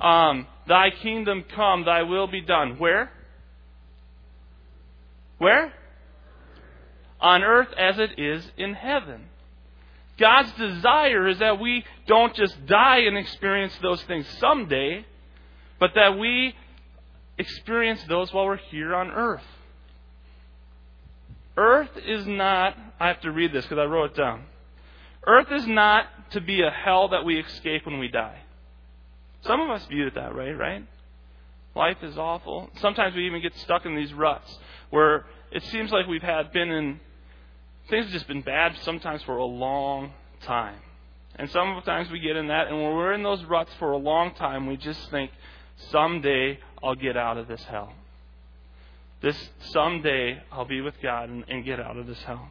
um, 0.00 0.46
Thy 0.66 0.90
kingdom 0.90 1.44
come, 1.54 1.84
thy 1.84 2.02
will 2.02 2.26
be 2.26 2.40
done. 2.40 2.78
Where? 2.78 3.10
Where? 5.38 5.72
On 7.24 7.42
earth 7.42 7.68
as 7.78 7.98
it 7.98 8.18
is 8.18 8.44
in 8.58 8.74
heaven. 8.74 9.22
God's 10.18 10.52
desire 10.52 11.26
is 11.26 11.38
that 11.38 11.58
we 11.58 11.82
don't 12.06 12.34
just 12.36 12.66
die 12.66 12.98
and 12.98 13.16
experience 13.16 13.72
those 13.80 14.02
things 14.02 14.26
someday, 14.38 15.06
but 15.80 15.92
that 15.94 16.18
we 16.18 16.54
experience 17.38 18.00
those 18.10 18.30
while 18.30 18.44
we're 18.44 18.56
here 18.58 18.94
on 18.94 19.10
earth. 19.10 19.42
Earth 21.56 21.96
is 22.06 22.26
not, 22.26 22.76
I 23.00 23.08
have 23.08 23.22
to 23.22 23.30
read 23.30 23.54
this 23.54 23.64
because 23.64 23.78
I 23.78 23.84
wrote 23.84 24.10
it 24.10 24.16
down. 24.16 24.44
Earth 25.26 25.50
is 25.50 25.66
not 25.66 26.04
to 26.32 26.42
be 26.42 26.60
a 26.60 26.70
hell 26.70 27.08
that 27.08 27.24
we 27.24 27.40
escape 27.40 27.86
when 27.86 27.98
we 27.98 28.08
die. 28.08 28.38
Some 29.44 29.62
of 29.62 29.70
us 29.70 29.86
view 29.86 30.08
it 30.08 30.14
that 30.14 30.36
way, 30.36 30.50
right? 30.50 30.84
Life 31.74 32.02
is 32.02 32.18
awful. 32.18 32.68
Sometimes 32.80 33.16
we 33.16 33.26
even 33.26 33.40
get 33.40 33.56
stuck 33.60 33.86
in 33.86 33.96
these 33.96 34.12
ruts 34.12 34.58
where 34.90 35.24
it 35.50 35.62
seems 35.64 35.90
like 35.90 36.06
we've 36.06 36.22
had 36.22 36.52
been 36.52 36.70
in 36.70 37.00
things 37.88 38.06
have 38.06 38.12
just 38.12 38.28
been 38.28 38.42
bad 38.42 38.76
sometimes 38.82 39.22
for 39.22 39.36
a 39.36 39.44
long 39.44 40.12
time. 40.42 40.78
And 41.36 41.50
sometimes 41.50 42.10
we 42.10 42.20
get 42.20 42.36
in 42.36 42.48
that 42.48 42.68
and 42.68 42.76
when 42.76 42.94
we're 42.94 43.12
in 43.12 43.22
those 43.22 43.42
ruts 43.44 43.72
for 43.78 43.92
a 43.92 43.96
long 43.96 44.34
time 44.34 44.66
we 44.66 44.76
just 44.76 45.10
think 45.10 45.30
someday 45.90 46.58
I'll 46.82 46.94
get 46.94 47.16
out 47.16 47.38
of 47.38 47.48
this 47.48 47.62
hell. 47.64 47.92
This 49.20 49.36
someday 49.70 50.40
I'll 50.52 50.64
be 50.64 50.80
with 50.80 50.94
God 51.02 51.28
and, 51.28 51.44
and 51.48 51.64
get 51.64 51.80
out 51.80 51.96
of 51.96 52.06
this 52.06 52.22
hell. 52.22 52.50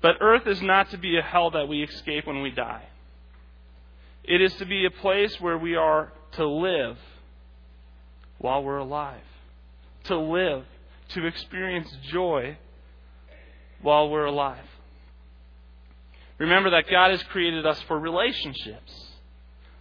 But 0.00 0.16
earth 0.20 0.46
is 0.46 0.62
not 0.62 0.90
to 0.90 0.96
be 0.96 1.18
a 1.18 1.22
hell 1.22 1.50
that 1.50 1.68
we 1.68 1.82
escape 1.82 2.26
when 2.26 2.40
we 2.40 2.50
die. 2.50 2.84
It 4.24 4.40
is 4.40 4.54
to 4.54 4.64
be 4.64 4.86
a 4.86 4.90
place 4.90 5.38
where 5.40 5.58
we 5.58 5.76
are 5.76 6.12
to 6.32 6.46
live 6.46 6.96
while 8.38 8.62
we're 8.62 8.78
alive. 8.78 9.20
To 10.04 10.18
live, 10.18 10.64
to 11.10 11.26
experience 11.26 11.94
joy 12.10 12.56
while 13.82 14.08
we're 14.10 14.26
alive. 14.26 14.64
Remember 16.38 16.70
that 16.70 16.90
God 16.90 17.10
has 17.10 17.22
created 17.24 17.66
us 17.66 17.80
for 17.82 17.98
relationships. 17.98 19.10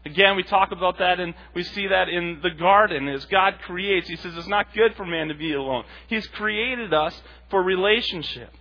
Again, 0.05 0.35
we 0.35 0.43
talk 0.43 0.71
about 0.71 0.97
that 0.99 1.19
and 1.19 1.33
we 1.53 1.63
see 1.63 1.87
that 1.87 2.09
in 2.09 2.39
the 2.41 2.51
garden 2.51 3.07
as 3.07 3.25
God 3.25 3.55
creates. 3.65 4.07
He 4.07 4.15
says 4.15 4.35
it's 4.35 4.47
not 4.47 4.73
good 4.73 4.95
for 4.95 5.05
man 5.05 5.27
to 5.27 5.35
be 5.35 5.53
alone. 5.53 5.83
He's 6.07 6.25
created 6.27 6.93
us 6.93 7.19
for 7.49 7.61
relationship. 7.61 8.51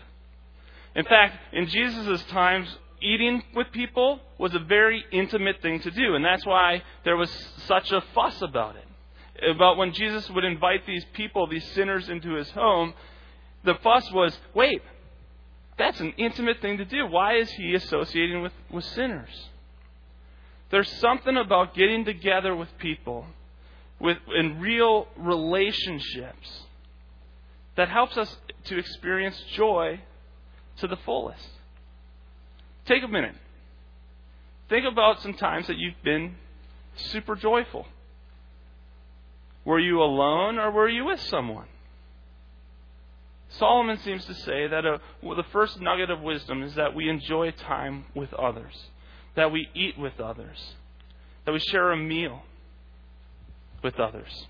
In 0.94 1.05
fact, 1.05 1.38
in 1.53 1.66
Jesus' 1.68 2.22
times, 2.24 2.68
eating 3.01 3.42
with 3.55 3.70
people 3.72 4.20
was 4.38 4.55
a 4.55 4.59
very 4.59 5.05
intimate 5.12 5.62
thing 5.62 5.81
to 5.81 5.90
do, 5.90 6.16
and 6.16 6.24
that's 6.24 6.44
why 6.44 6.83
there 7.05 7.16
was 7.16 7.31
such 7.66 7.92
a 7.92 8.01
fuss 8.14 8.42
about 8.42 8.77
it. 8.77 9.51
About 9.51 9.77
when 9.77 9.92
Jesus 9.92 10.29
would 10.31 10.44
invite 10.44 10.87
these 10.87 11.05
people, 11.12 11.46
these 11.46 11.64
sinners, 11.72 12.09
into 12.09 12.35
his 12.35 12.51
home, 12.51 12.94
the 13.64 13.77
fuss 13.77 14.11
was 14.12 14.37
wait, 14.55 14.83
that's 15.79 16.01
an 16.01 16.12
intimate 16.17 16.61
thing 16.61 16.79
to 16.79 16.85
do. 16.85 17.07
Why 17.07 17.37
is 17.37 17.51
he 17.53 17.75
associating 17.75 18.43
with, 18.43 18.53
with 18.71 18.85
sinners? 18.85 19.49
There's 20.71 20.91
something 20.99 21.37
about 21.37 21.75
getting 21.75 22.05
together 22.05 22.55
with 22.55 22.69
people 22.79 23.25
with, 24.01 24.19
in 24.37 24.61
real 24.61 25.09
relationships 25.17 26.62
that 27.77 27.88
helps 27.88 28.17
us 28.17 28.37
to 28.64 28.79
experience 28.79 29.41
joy 29.55 30.01
to 30.79 30.87
the 30.87 30.97
fullest. 30.97 31.49
Take 32.87 33.03
a 33.03 33.09
minute. 33.09 33.35
Think 34.69 34.85
about 34.91 35.23
some 35.23 35.35
times 35.35 35.69
that 35.69 35.79
you've 35.79 36.03
been 36.05 36.37
super 36.97 37.35
joyful. 37.35 37.87
Were 39.64 39.79
you 39.79 40.03
alone 40.03 40.59
or 40.59 40.71
were 40.71 40.88
you 40.88 41.05
with 41.05 41.21
someone? 41.21 41.67
Solomon 43.59 43.99
seems 43.99 44.25
to 44.27 44.35
say 44.35 44.66
that 44.68 44.85
a, 44.85 45.01
well, 45.23 45.37
the 45.37 45.44
first 45.53 45.81
nugget 45.81 46.11
of 46.11 46.21
wisdom 46.21 46.62
is 46.62 46.75
that 46.75 46.94
we 46.94 47.09
enjoy 47.09 47.51
time 47.51 48.07
with 48.14 48.33
others 48.35 48.75
that 49.38 49.53
we 49.53 49.68
eat 49.73 49.97
with 49.97 50.18
others, 50.18 50.75
that 51.47 51.53
we 51.53 51.61
share 51.61 51.92
a 51.92 51.97
meal 51.97 52.42
with 53.85 53.99
others. 54.01 54.47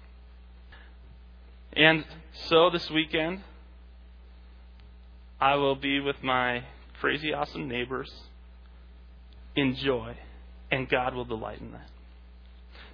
And 1.74 2.06
so 2.48 2.70
this 2.70 2.90
weekend, 2.90 3.42
I 5.38 5.56
will 5.56 5.76
be 5.76 6.00
with 6.00 6.16
my 6.22 6.64
crazy 7.00 7.34
awesome 7.34 7.68
neighbors 7.68 8.10
in 9.54 9.74
joy, 9.76 10.16
and 10.70 10.88
God 10.88 11.14
will 11.14 11.26
delight 11.26 11.60
in 11.60 11.72
that. 11.72 11.90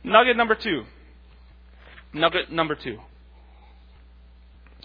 Nugget 0.03 0.37
number 0.37 0.57
two. 0.57 0.83
Nugget 2.13 2.51
number 2.51 2.75
two. 2.75 2.99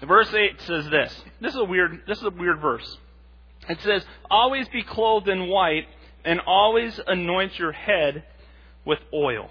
Verse 0.08 0.34
8 0.34 0.62
says 0.62 0.90
this. 0.90 1.24
This 1.42 1.54
is 1.54 1.60
a 1.60 1.66
weird 1.66 2.04
this 2.08 2.18
is 2.18 2.24
a 2.24 2.30
weird 2.30 2.60
verse. 2.62 2.98
It 3.68 3.80
says, 3.82 4.04
Always 4.30 4.68
be 4.70 4.84
clothed 4.84 5.28
in 5.28 5.48
white 5.48 5.88
and 6.26 6.40
always 6.46 7.00
anoint 7.08 7.58
your 7.60 7.72
head 7.72 8.24
with 8.86 9.00
oil. 9.14 9.50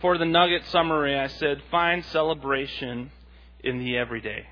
For 0.00 0.16
the 0.16 0.24
nugget 0.24 0.64
summary, 0.66 1.18
I 1.18 1.26
said, 1.26 1.62
find 1.70 2.04
celebration 2.06 3.10
in 3.62 3.78
the 3.78 3.98
everyday. 3.98 4.46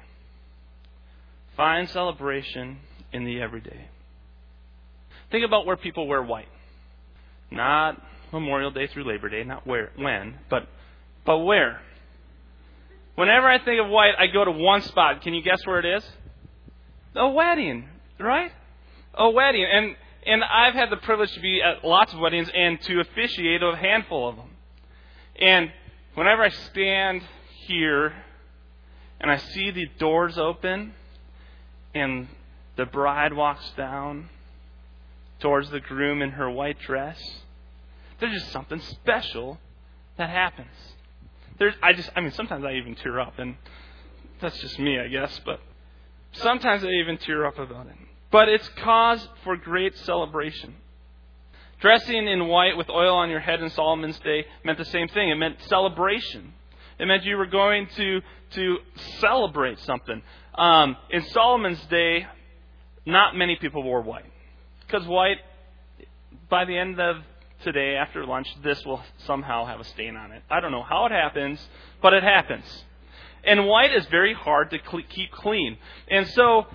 Find 1.57 1.89
celebration 1.89 2.79
in 3.13 3.25
the 3.25 3.41
everyday. 3.41 3.89
Think 5.31 5.45
about 5.45 5.67
where 5.67 5.77
people 5.77 6.07
wear 6.07 6.23
white. 6.23 6.49
Not 7.51 8.01
Memorial 8.33 8.71
Day 8.71 8.87
through 8.89 9.09
Labor 9.09 9.31
Day, 9.31 9.43
not 9.43 9.67
where, 9.67 9.91
when, 9.97 10.39
but, 10.51 10.69
but 11.25 11.39
where. 11.39 11.81
Whenever 13.19 13.49
I 13.49 13.59
think 13.59 13.81
of 13.81 13.89
white, 13.91 14.15
I 14.17 14.29
go 14.29 14.45
to 14.45 14.53
one 14.53 14.81
spot. 14.83 15.23
Can 15.23 15.35
you 15.35 15.43
guess 15.43 15.67
where 15.67 15.81
it 15.81 15.85
is? 15.85 16.09
A 17.17 17.29
wedding, 17.29 17.89
right? 18.21 18.53
A 19.13 19.29
wedding. 19.29 19.67
And 19.69 19.97
and 20.25 20.45
I've 20.45 20.75
had 20.75 20.89
the 20.89 20.99
privilege 20.99 21.33
to 21.33 21.41
be 21.41 21.61
at 21.61 21.85
lots 21.85 22.13
of 22.13 22.21
weddings 22.21 22.49
and 22.55 22.81
to 22.83 23.01
officiate 23.01 23.61
a 23.61 23.75
handful 23.75 24.29
of 24.29 24.37
them. 24.37 24.51
And 25.35 25.73
whenever 26.15 26.45
I 26.45 26.51
stand 26.51 27.23
here 27.67 28.15
and 29.21 29.33
I 29.33 29.39
see 29.39 29.73
the 29.73 29.87
doors 29.99 30.39
open 30.39 30.95
and 31.97 32.29
the 32.77 32.87
bride 32.87 33.33
walks 33.33 33.69
down 33.77 34.29
towards 35.41 35.71
the 35.71 35.81
groom 35.81 36.23
in 36.23 36.31
her 36.31 36.49
white 36.49 36.79
dress. 36.79 37.21
There's 38.21 38.35
just 38.35 38.53
something 38.53 38.81
special 38.81 39.59
that 40.19 40.31
happens. 40.31 40.69
There's, 41.59 41.75
I 41.83 41.93
just, 41.93 42.11
I 42.15 42.21
mean, 42.21 42.33
sometimes 42.33 42.65
I 42.65 42.75
even 42.75 42.95
tear 42.95 43.19
up, 43.21 43.39
and 43.39 43.57
that's 44.41 44.59
just 44.61 44.79
me, 44.79 44.99
I 44.99 45.09
guess, 45.09 45.41
but 45.45 45.61
sometimes 46.33 46.85
I 46.85 46.89
even 46.89 47.19
tear 47.19 47.47
up 47.47 47.59
about 47.59 47.87
it. 47.87 47.97
But 48.31 48.49
it's 48.49 48.69
cause 48.81 49.27
for 49.43 49.57
great 49.57 49.97
celebration. 49.99 50.75
Dressing 51.81 52.27
in 52.27 52.49
white 52.49 52.77
with 52.77 52.91
oil 52.91 53.15
on 53.15 53.31
your 53.31 53.41
head 53.41 53.63
in 53.63 53.71
Solomon's 53.71 54.19
day 54.21 54.45
meant 54.65 54.79
the 54.79 54.85
same 54.85 55.09
thing. 55.09 55.31
It 55.31 55.37
meant 55.37 55.57
celebration. 55.69 56.53
It 56.99 57.07
meant 57.07 57.25
you 57.25 57.37
were 57.37 57.47
going 57.47 57.87
to 57.97 58.21
to 58.51 58.79
celebrate 59.21 59.79
something. 59.81 60.23
Um, 60.57 60.97
in 61.11 61.25
Solomon's 61.27 61.81
day, 61.87 62.27
not 63.07 63.37
many 63.37 63.57
people 63.57 63.83
wore 63.83 64.01
white 64.01 64.25
because 64.81 65.07
white, 65.07 65.39
by 66.49 66.65
the 66.65 66.77
end 66.77 66.99
of 66.99 67.17
today 67.65 67.97
after 67.97 68.25
lunch, 68.25 68.49
this 68.63 68.85
will 68.85 69.03
somehow 69.27 69.67
have 69.67 69.81
a 69.81 69.85
stain 69.85 70.17
on 70.17 70.33
it. 70.33 70.43
I 70.51 70.61
don't 70.61 70.73
know 70.73 70.83
how 70.83 71.07
it 71.07 71.13
happens, 71.13 71.61
but 72.03 72.13
it 72.13 72.23
happens. 72.23 72.65
And 73.45 73.67
white 73.67 73.95
is 73.95 74.07
very 74.07 74.35
hard 74.35 74.71
to 74.71 74.79
cl- 74.79 75.05
keep 75.09 75.31
clean. 75.31 75.79
And 76.09 76.27
so, 76.29 76.67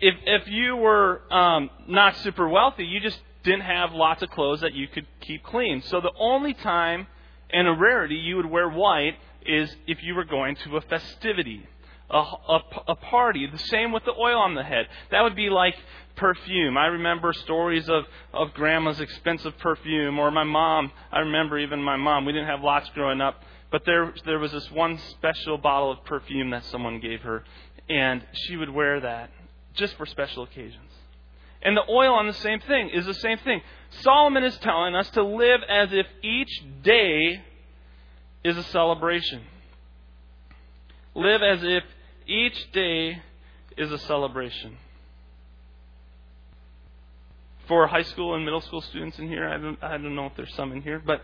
if 0.00 0.14
if 0.26 0.48
you 0.48 0.76
were 0.76 1.22
um, 1.32 1.70
not 1.88 2.16
super 2.18 2.48
wealthy, 2.48 2.84
you 2.84 3.00
just 3.00 3.18
didn't 3.44 3.62
have 3.62 3.92
lots 3.92 4.22
of 4.22 4.30
clothes 4.30 4.60
that 4.62 4.72
you 4.72 4.88
could 4.88 5.06
keep 5.20 5.44
clean. 5.44 5.82
So 5.82 6.00
the 6.00 6.12
only 6.18 6.54
time 6.54 7.06
and 7.50 7.68
a 7.68 7.72
rarity 7.72 8.16
you 8.16 8.36
would 8.36 8.46
wear 8.46 8.68
white 8.68 9.16
is 9.46 9.74
if 9.86 10.02
you 10.02 10.14
were 10.14 10.24
going 10.24 10.56
to 10.56 10.76
a 10.76 10.80
festivity, 10.80 11.66
a, 12.10 12.16
a, 12.16 12.60
a, 12.88 12.96
party. 12.96 13.46
The 13.46 13.58
same 13.58 13.92
with 13.92 14.04
the 14.04 14.12
oil 14.12 14.38
on 14.38 14.54
the 14.54 14.62
head. 14.62 14.86
That 15.10 15.22
would 15.22 15.36
be 15.36 15.50
like 15.50 15.74
perfume. 16.16 16.76
I 16.76 16.86
remember 16.86 17.32
stories 17.32 17.88
of, 17.88 18.04
of 18.32 18.54
grandma's 18.54 19.00
expensive 19.00 19.56
perfume, 19.58 20.18
or 20.18 20.30
my 20.30 20.44
mom. 20.44 20.90
I 21.12 21.20
remember 21.20 21.58
even 21.58 21.82
my 21.82 21.96
mom. 21.96 22.24
We 22.24 22.32
didn't 22.32 22.48
have 22.48 22.62
lots 22.62 22.88
growing 22.90 23.20
up, 23.20 23.42
but 23.70 23.84
there, 23.84 24.14
there 24.24 24.38
was 24.38 24.52
this 24.52 24.70
one 24.70 24.98
special 25.10 25.58
bottle 25.58 25.92
of 25.92 26.04
perfume 26.04 26.50
that 26.50 26.64
someone 26.66 27.00
gave 27.00 27.22
her, 27.22 27.44
and 27.88 28.22
she 28.32 28.56
would 28.56 28.70
wear 28.70 29.00
that 29.00 29.30
just 29.74 29.96
for 29.96 30.06
special 30.06 30.44
occasions. 30.44 30.90
And 31.62 31.76
the 31.76 31.84
oil 31.90 32.14
on 32.14 32.26
the 32.26 32.34
same 32.34 32.60
thing 32.60 32.90
is 32.90 33.06
the 33.06 33.14
same 33.14 33.38
thing. 33.38 33.62
Solomon 34.02 34.44
is 34.44 34.56
telling 34.58 34.94
us 34.94 35.08
to 35.10 35.22
live 35.22 35.60
as 35.68 35.88
if 35.92 36.06
each 36.22 36.62
day 36.82 37.42
is 38.44 38.56
a 38.56 38.62
celebration. 38.64 39.42
Live 41.14 41.42
as 41.42 41.60
if 41.62 41.84
each 42.26 42.72
day 42.72 43.22
is 43.78 43.90
a 43.90 43.98
celebration. 43.98 44.76
For 47.68 47.86
high 47.86 48.02
school 48.02 48.34
and 48.34 48.44
middle 48.44 48.60
school 48.60 48.82
students 48.82 49.18
in 49.18 49.28
here, 49.28 49.48
I 49.48 49.56
don't, 49.56 49.82
I 49.82 49.92
don't 49.92 50.14
know 50.14 50.26
if 50.26 50.32
there's 50.36 50.54
some 50.54 50.72
in 50.72 50.82
here, 50.82 51.02
but 51.04 51.22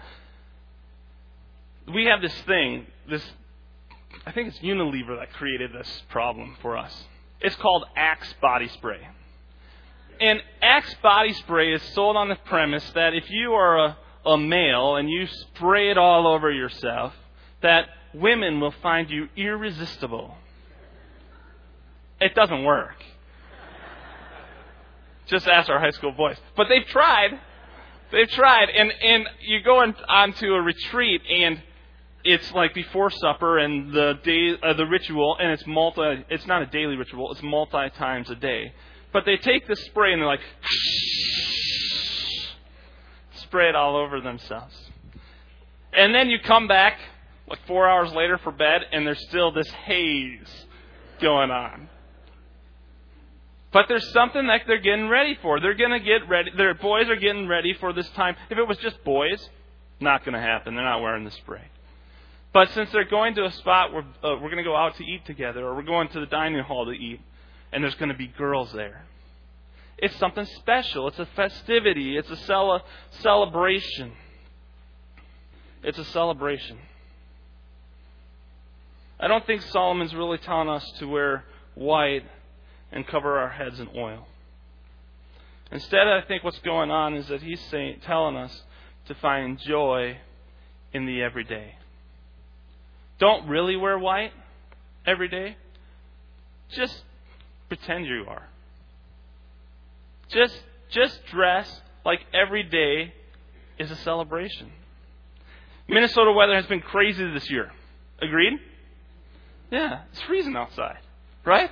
we 1.92 2.06
have 2.06 2.22
this 2.22 2.34
thing, 2.42 2.86
this, 3.08 3.22
I 4.26 4.32
think 4.32 4.48
it's 4.48 4.58
Unilever 4.58 5.18
that 5.18 5.32
created 5.34 5.72
this 5.72 6.02
problem 6.08 6.56
for 6.62 6.76
us. 6.76 7.04
It's 7.40 7.56
called 7.56 7.84
Axe 7.96 8.32
body 8.40 8.68
spray. 8.68 9.00
And 10.20 10.40
Axe 10.60 10.94
body 11.02 11.32
spray 11.32 11.72
is 11.72 11.82
sold 11.94 12.16
on 12.16 12.28
the 12.28 12.36
premise 12.36 12.88
that 12.94 13.14
if 13.14 13.30
you 13.30 13.52
are 13.52 13.78
a, 13.78 13.96
a 14.26 14.38
male 14.38 14.96
and 14.96 15.08
you 15.08 15.26
spray 15.26 15.90
it 15.90 15.98
all 15.98 16.26
over 16.26 16.50
yourself, 16.50 17.14
that 17.62 17.86
women 18.14 18.60
will 18.60 18.74
find 18.82 19.10
you 19.10 19.28
irresistible. 19.36 20.34
It 22.20 22.34
doesn't 22.34 22.64
work. 22.64 22.96
Just 25.30 25.46
ask 25.46 25.70
our 25.70 25.78
high 25.78 25.90
school 25.90 26.12
boys. 26.12 26.36
But 26.56 26.66
they've 26.68 26.86
tried. 26.86 27.38
They've 28.12 28.28
tried. 28.28 28.68
And, 28.70 28.90
and 28.90 29.28
you 29.40 29.62
go 29.62 29.80
on, 29.80 29.94
onto 30.08 30.54
a 30.54 30.60
retreat 30.60 31.22
and 31.30 31.62
it's 32.24 32.52
like 32.52 32.74
before 32.74 33.10
supper 33.10 33.58
and 33.58 33.92
the 33.92 34.18
day, 34.22 34.58
uh, 34.62 34.74
the 34.74 34.84
ritual, 34.84 35.38
and 35.40 35.50
it's 35.52 35.66
multi, 35.66 36.24
it's 36.28 36.46
not 36.46 36.60
a 36.60 36.66
daily 36.66 36.96
ritual, 36.96 37.32
it's 37.32 37.42
multi 37.42 37.88
times 37.96 38.28
a 38.28 38.34
day. 38.34 38.74
But 39.12 39.24
they 39.24 39.38
take 39.38 39.66
the 39.66 39.76
spray 39.76 40.12
and 40.12 40.20
they're 40.20 40.28
like, 40.28 40.40
spray 43.36 43.70
it 43.70 43.74
all 43.74 43.96
over 43.96 44.20
themselves. 44.20 44.90
And 45.92 46.14
then 46.14 46.28
you 46.28 46.38
come 46.44 46.68
back 46.68 46.98
like 47.48 47.58
four 47.66 47.88
hours 47.88 48.12
later 48.12 48.38
for 48.38 48.52
bed, 48.52 48.82
and 48.92 49.06
there's 49.06 49.26
still 49.28 49.50
this 49.50 49.68
haze 49.70 50.66
going 51.20 51.50
on. 51.50 51.88
But 53.72 53.86
there's 53.88 54.12
something 54.12 54.46
that 54.48 54.62
they're 54.66 54.78
getting 54.78 55.08
ready 55.08 55.38
for. 55.40 55.60
They're 55.60 55.74
going 55.74 55.92
to 55.92 56.00
get 56.00 56.28
ready. 56.28 56.50
Their 56.56 56.74
boys 56.74 57.08
are 57.08 57.16
getting 57.16 57.46
ready 57.46 57.74
for 57.74 57.92
this 57.92 58.08
time. 58.10 58.34
If 58.50 58.58
it 58.58 58.66
was 58.66 58.78
just 58.78 59.02
boys, 59.04 59.48
not 60.00 60.24
going 60.24 60.34
to 60.34 60.40
happen. 60.40 60.74
They're 60.74 60.84
not 60.84 61.02
wearing 61.02 61.24
the 61.24 61.30
spray. 61.30 61.62
But 62.52 62.70
since 62.70 62.90
they're 62.90 63.04
going 63.04 63.36
to 63.36 63.44
a 63.44 63.52
spot 63.52 63.92
where 63.92 64.02
uh, 64.02 64.34
we're 64.34 64.50
going 64.50 64.56
to 64.56 64.64
go 64.64 64.74
out 64.74 64.96
to 64.96 65.04
eat 65.04 65.24
together, 65.24 65.64
or 65.64 65.76
we're 65.76 65.82
going 65.82 66.08
to 66.08 66.20
the 66.20 66.26
dining 66.26 66.62
hall 66.64 66.86
to 66.86 66.90
eat, 66.90 67.20
and 67.72 67.84
there's 67.84 67.94
going 67.94 68.08
to 68.08 68.18
be 68.18 68.26
girls 68.26 68.72
there. 68.72 69.04
It's 69.98 70.16
something 70.16 70.46
special. 70.56 71.06
It's 71.08 71.18
a 71.18 71.28
festivity. 71.36 72.16
It's 72.16 72.30
a 72.30 72.36
cele- 72.36 72.82
celebration. 73.20 74.12
It's 75.84 75.98
a 75.98 76.04
celebration. 76.06 76.78
I 79.20 79.28
don't 79.28 79.46
think 79.46 79.62
Solomon's 79.62 80.14
really 80.14 80.38
telling 80.38 80.68
us 80.68 80.84
to 80.98 81.06
wear 81.06 81.44
white 81.74 82.24
and 82.92 83.06
cover 83.06 83.38
our 83.38 83.50
heads 83.50 83.80
in 83.80 83.88
oil. 83.96 84.26
Instead, 85.72 86.08
I 86.08 86.22
think 86.22 86.42
what's 86.42 86.58
going 86.60 86.90
on 86.90 87.14
is 87.14 87.28
that 87.28 87.42
he's 87.42 87.60
saying, 87.70 88.00
telling 88.04 88.36
us 88.36 88.62
to 89.06 89.14
find 89.14 89.58
joy 89.58 90.18
in 90.92 91.06
the 91.06 91.22
everyday. 91.22 91.74
Don't 93.18 93.48
really 93.48 93.76
wear 93.76 93.98
white 93.98 94.32
every 95.06 95.28
day. 95.28 95.56
Just 96.70 97.02
pretend 97.68 98.06
you 98.06 98.24
are. 98.28 98.48
Just 100.28 100.60
just 100.90 101.24
dress 101.26 101.80
like 102.04 102.20
every 102.32 102.62
day 102.64 103.12
is 103.78 103.90
a 103.90 103.96
celebration. 103.96 104.72
Minnesota 105.88 106.32
weather 106.32 106.54
has 106.54 106.66
been 106.66 106.80
crazy 106.80 107.30
this 107.32 107.50
year. 107.50 107.70
Agreed? 108.22 108.54
Yeah, 109.70 110.02
it's 110.10 110.20
freezing 110.22 110.56
outside, 110.56 110.98
right? 111.44 111.70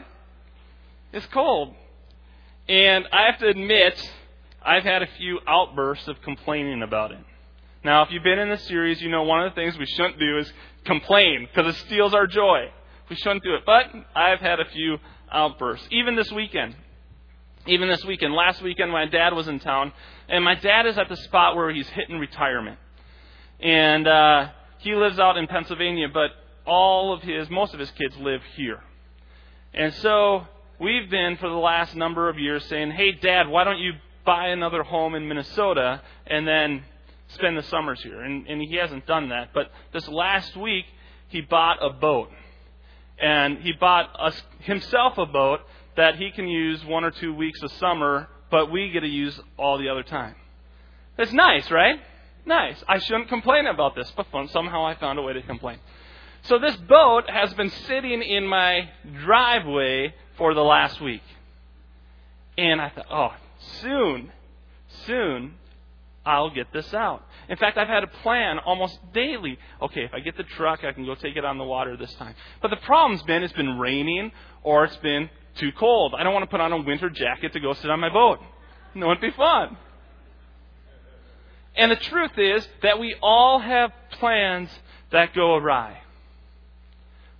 It's 1.12 1.26
cold. 1.26 1.74
And 2.68 3.06
I 3.12 3.26
have 3.30 3.38
to 3.38 3.48
admit, 3.48 4.12
I've 4.62 4.84
had 4.84 5.02
a 5.02 5.06
few 5.18 5.40
outbursts 5.46 6.06
of 6.06 6.20
complaining 6.22 6.82
about 6.82 7.12
it. 7.12 7.18
Now, 7.82 8.02
if 8.02 8.10
you've 8.10 8.24
been 8.24 8.38
in 8.38 8.50
the 8.50 8.58
series, 8.58 9.00
you 9.00 9.08
know 9.08 9.22
one 9.22 9.42
of 9.42 9.52
the 9.52 9.54
things 9.54 9.78
we 9.78 9.86
shouldn't 9.86 10.18
do 10.18 10.38
is 10.38 10.52
complain 10.84 11.48
because 11.48 11.74
it 11.74 11.78
steals 11.86 12.12
our 12.12 12.26
joy. 12.26 12.70
We 13.08 13.16
shouldn't 13.16 13.42
do 13.42 13.54
it. 13.54 13.62
But 13.64 13.86
I've 14.14 14.40
had 14.40 14.60
a 14.60 14.66
few 14.66 14.98
outbursts. 15.30 15.88
Even 15.90 16.14
this 16.14 16.30
weekend. 16.30 16.76
Even 17.66 17.88
this 17.88 18.04
weekend. 18.04 18.34
Last 18.34 18.60
weekend, 18.60 18.90
my 18.90 19.06
dad 19.06 19.32
was 19.32 19.48
in 19.48 19.60
town, 19.60 19.92
and 20.28 20.44
my 20.44 20.56
dad 20.56 20.86
is 20.86 20.98
at 20.98 21.08
the 21.08 21.16
spot 21.16 21.56
where 21.56 21.70
he's 21.70 21.88
hitting 21.88 22.18
retirement. 22.18 22.78
And 23.60 24.06
uh, 24.06 24.48
he 24.78 24.94
lives 24.94 25.18
out 25.18 25.38
in 25.38 25.46
Pennsylvania, 25.46 26.08
but 26.12 26.30
all 26.66 27.14
of 27.14 27.22
his, 27.22 27.48
most 27.48 27.72
of 27.72 27.80
his 27.80 27.90
kids 27.92 28.14
live 28.18 28.42
here. 28.56 28.82
And 29.72 29.94
so 29.94 30.46
we've 30.80 31.10
been 31.10 31.36
for 31.36 31.48
the 31.48 31.54
last 31.54 31.94
number 31.94 32.28
of 32.28 32.38
years 32.38 32.64
saying, 32.66 32.92
hey, 32.92 33.12
Dad, 33.12 33.48
why 33.48 33.64
don't 33.64 33.78
you 33.78 33.92
buy 34.24 34.48
another 34.48 34.82
home 34.82 35.14
in 35.14 35.28
Minnesota 35.28 36.02
and 36.26 36.46
then 36.46 36.84
spend 37.28 37.56
the 37.56 37.62
summers 37.64 38.02
here? 38.02 38.20
And, 38.22 38.46
and 38.46 38.60
he 38.60 38.76
hasn't 38.76 39.06
done 39.06 39.30
that. 39.30 39.50
But 39.52 39.70
this 39.92 40.06
last 40.08 40.56
week, 40.56 40.84
he 41.28 41.40
bought 41.40 41.78
a 41.82 41.90
boat. 41.90 42.30
And 43.18 43.58
he 43.58 43.72
bought 43.72 44.10
us, 44.18 44.40
himself 44.60 45.18
a 45.18 45.26
boat 45.26 45.60
that 45.96 46.16
he 46.16 46.30
can 46.30 46.46
use 46.46 46.84
one 46.84 47.04
or 47.04 47.10
two 47.10 47.34
weeks 47.34 47.60
of 47.62 47.72
summer, 47.72 48.28
but 48.50 48.70
we 48.70 48.90
get 48.90 49.00
to 49.00 49.08
use 49.08 49.38
all 49.58 49.78
the 49.78 49.88
other 49.88 50.04
time. 50.04 50.36
It's 51.18 51.32
nice, 51.32 51.68
right? 51.70 52.00
Nice. 52.46 52.82
I 52.88 52.98
shouldn't 52.98 53.28
complain 53.28 53.66
about 53.66 53.96
this, 53.96 54.10
but 54.16 54.26
somehow 54.50 54.86
I 54.86 54.94
found 54.94 55.18
a 55.18 55.22
way 55.22 55.32
to 55.32 55.42
complain. 55.42 55.78
So 56.42 56.58
this 56.58 56.76
boat 56.76 57.28
has 57.28 57.52
been 57.54 57.70
sitting 57.70 58.22
in 58.22 58.46
my 58.46 58.88
driveway 59.24 60.14
for 60.38 60.54
the 60.54 60.62
last 60.62 61.00
week. 61.00 61.22
And 62.56 62.80
I 62.80 62.88
thought, 62.88 63.06
oh, 63.10 63.34
soon, 63.82 64.32
soon, 65.06 65.54
I'll 66.24 66.50
get 66.50 66.72
this 66.72 66.92
out. 66.94 67.24
In 67.48 67.56
fact, 67.56 67.78
I've 67.78 67.88
had 67.88 68.04
a 68.04 68.08
plan 68.08 68.58
almost 68.58 68.98
daily. 69.12 69.58
Okay, 69.82 70.04
if 70.04 70.12
I 70.12 70.20
get 70.20 70.36
the 70.36 70.42
truck, 70.42 70.84
I 70.84 70.92
can 70.92 71.04
go 71.04 71.14
take 71.14 71.36
it 71.36 71.44
on 71.44 71.58
the 71.58 71.64
water 71.64 71.96
this 71.96 72.12
time. 72.14 72.34
But 72.60 72.68
the 72.68 72.76
problem's 72.76 73.22
been 73.22 73.42
it's 73.42 73.52
been 73.52 73.78
raining 73.78 74.32
or 74.62 74.84
it's 74.84 74.96
been 74.98 75.30
too 75.56 75.70
cold. 75.78 76.14
I 76.16 76.22
don't 76.22 76.32
want 76.32 76.44
to 76.44 76.50
put 76.50 76.60
on 76.60 76.72
a 76.72 76.82
winter 76.82 77.10
jacket 77.10 77.52
to 77.54 77.60
go 77.60 77.72
sit 77.74 77.90
on 77.90 78.00
my 78.00 78.12
boat. 78.12 78.40
No, 78.94 79.06
It 79.06 79.08
wouldn't 79.08 79.22
be 79.22 79.36
fun. 79.36 79.76
And 81.76 81.90
the 81.92 81.96
truth 81.96 82.36
is 82.36 82.66
that 82.82 82.98
we 82.98 83.14
all 83.22 83.58
have 83.60 83.92
plans 84.12 84.68
that 85.12 85.34
go 85.34 85.54
awry. 85.54 85.98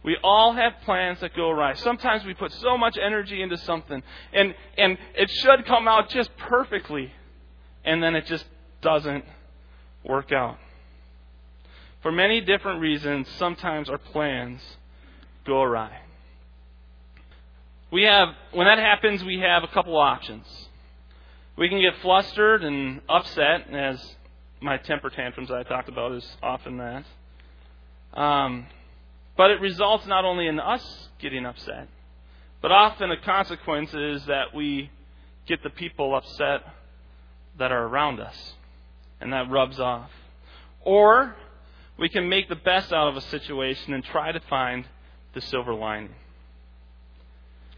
We 0.04 0.16
all 0.22 0.52
have 0.54 0.72
plans 0.84 1.20
that 1.20 1.34
go 1.34 1.50
awry. 1.50 1.74
Sometimes 1.74 2.24
we 2.24 2.34
put 2.34 2.52
so 2.52 2.78
much 2.78 2.96
energy 2.96 3.42
into 3.42 3.56
something, 3.58 4.02
and, 4.32 4.54
and 4.76 4.96
it 5.14 5.30
should 5.30 5.66
come 5.66 5.88
out 5.88 6.08
just 6.10 6.34
perfectly. 6.36 7.12
and 7.84 8.02
then 8.02 8.14
it 8.14 8.26
just 8.26 8.44
doesn't 8.82 9.24
work 10.04 10.30
out. 10.32 10.58
For 12.02 12.12
many 12.12 12.40
different 12.40 12.80
reasons, 12.80 13.26
sometimes 13.38 13.88
our 13.88 13.98
plans 13.98 14.60
go 15.46 15.62
awry. 15.62 16.02
We 17.90 18.02
have, 18.02 18.28
when 18.52 18.66
that 18.66 18.78
happens, 18.78 19.24
we 19.24 19.38
have 19.40 19.64
a 19.64 19.68
couple 19.68 19.96
options. 19.96 20.46
We 21.56 21.68
can 21.68 21.80
get 21.80 21.94
flustered 22.02 22.62
and 22.62 23.00
upset, 23.08 23.68
as 23.72 24.16
my 24.60 24.76
temper 24.76 25.10
tantrums 25.10 25.50
I 25.50 25.62
talked 25.62 25.88
about 25.88 26.12
is 26.12 26.36
often 26.42 26.76
that. 26.76 27.04
Um, 28.12 28.66
but 29.38 29.52
it 29.52 29.60
results 29.60 30.04
not 30.06 30.24
only 30.24 30.48
in 30.48 30.58
us 30.58 31.08
getting 31.20 31.46
upset, 31.46 31.86
but 32.60 32.72
often 32.72 33.12
a 33.12 33.16
consequence 33.16 33.94
is 33.94 34.26
that 34.26 34.52
we 34.52 34.90
get 35.46 35.62
the 35.62 35.70
people 35.70 36.14
upset 36.16 36.62
that 37.56 37.70
are 37.70 37.84
around 37.84 38.18
us, 38.18 38.54
and 39.20 39.32
that 39.32 39.48
rubs 39.48 39.78
off. 39.78 40.10
Or 40.84 41.36
we 41.98 42.08
can 42.08 42.28
make 42.28 42.48
the 42.48 42.56
best 42.56 42.92
out 42.92 43.08
of 43.08 43.16
a 43.16 43.20
situation 43.20 43.94
and 43.94 44.04
try 44.04 44.32
to 44.32 44.40
find 44.50 44.84
the 45.34 45.40
silver 45.40 45.72
lining. 45.72 46.14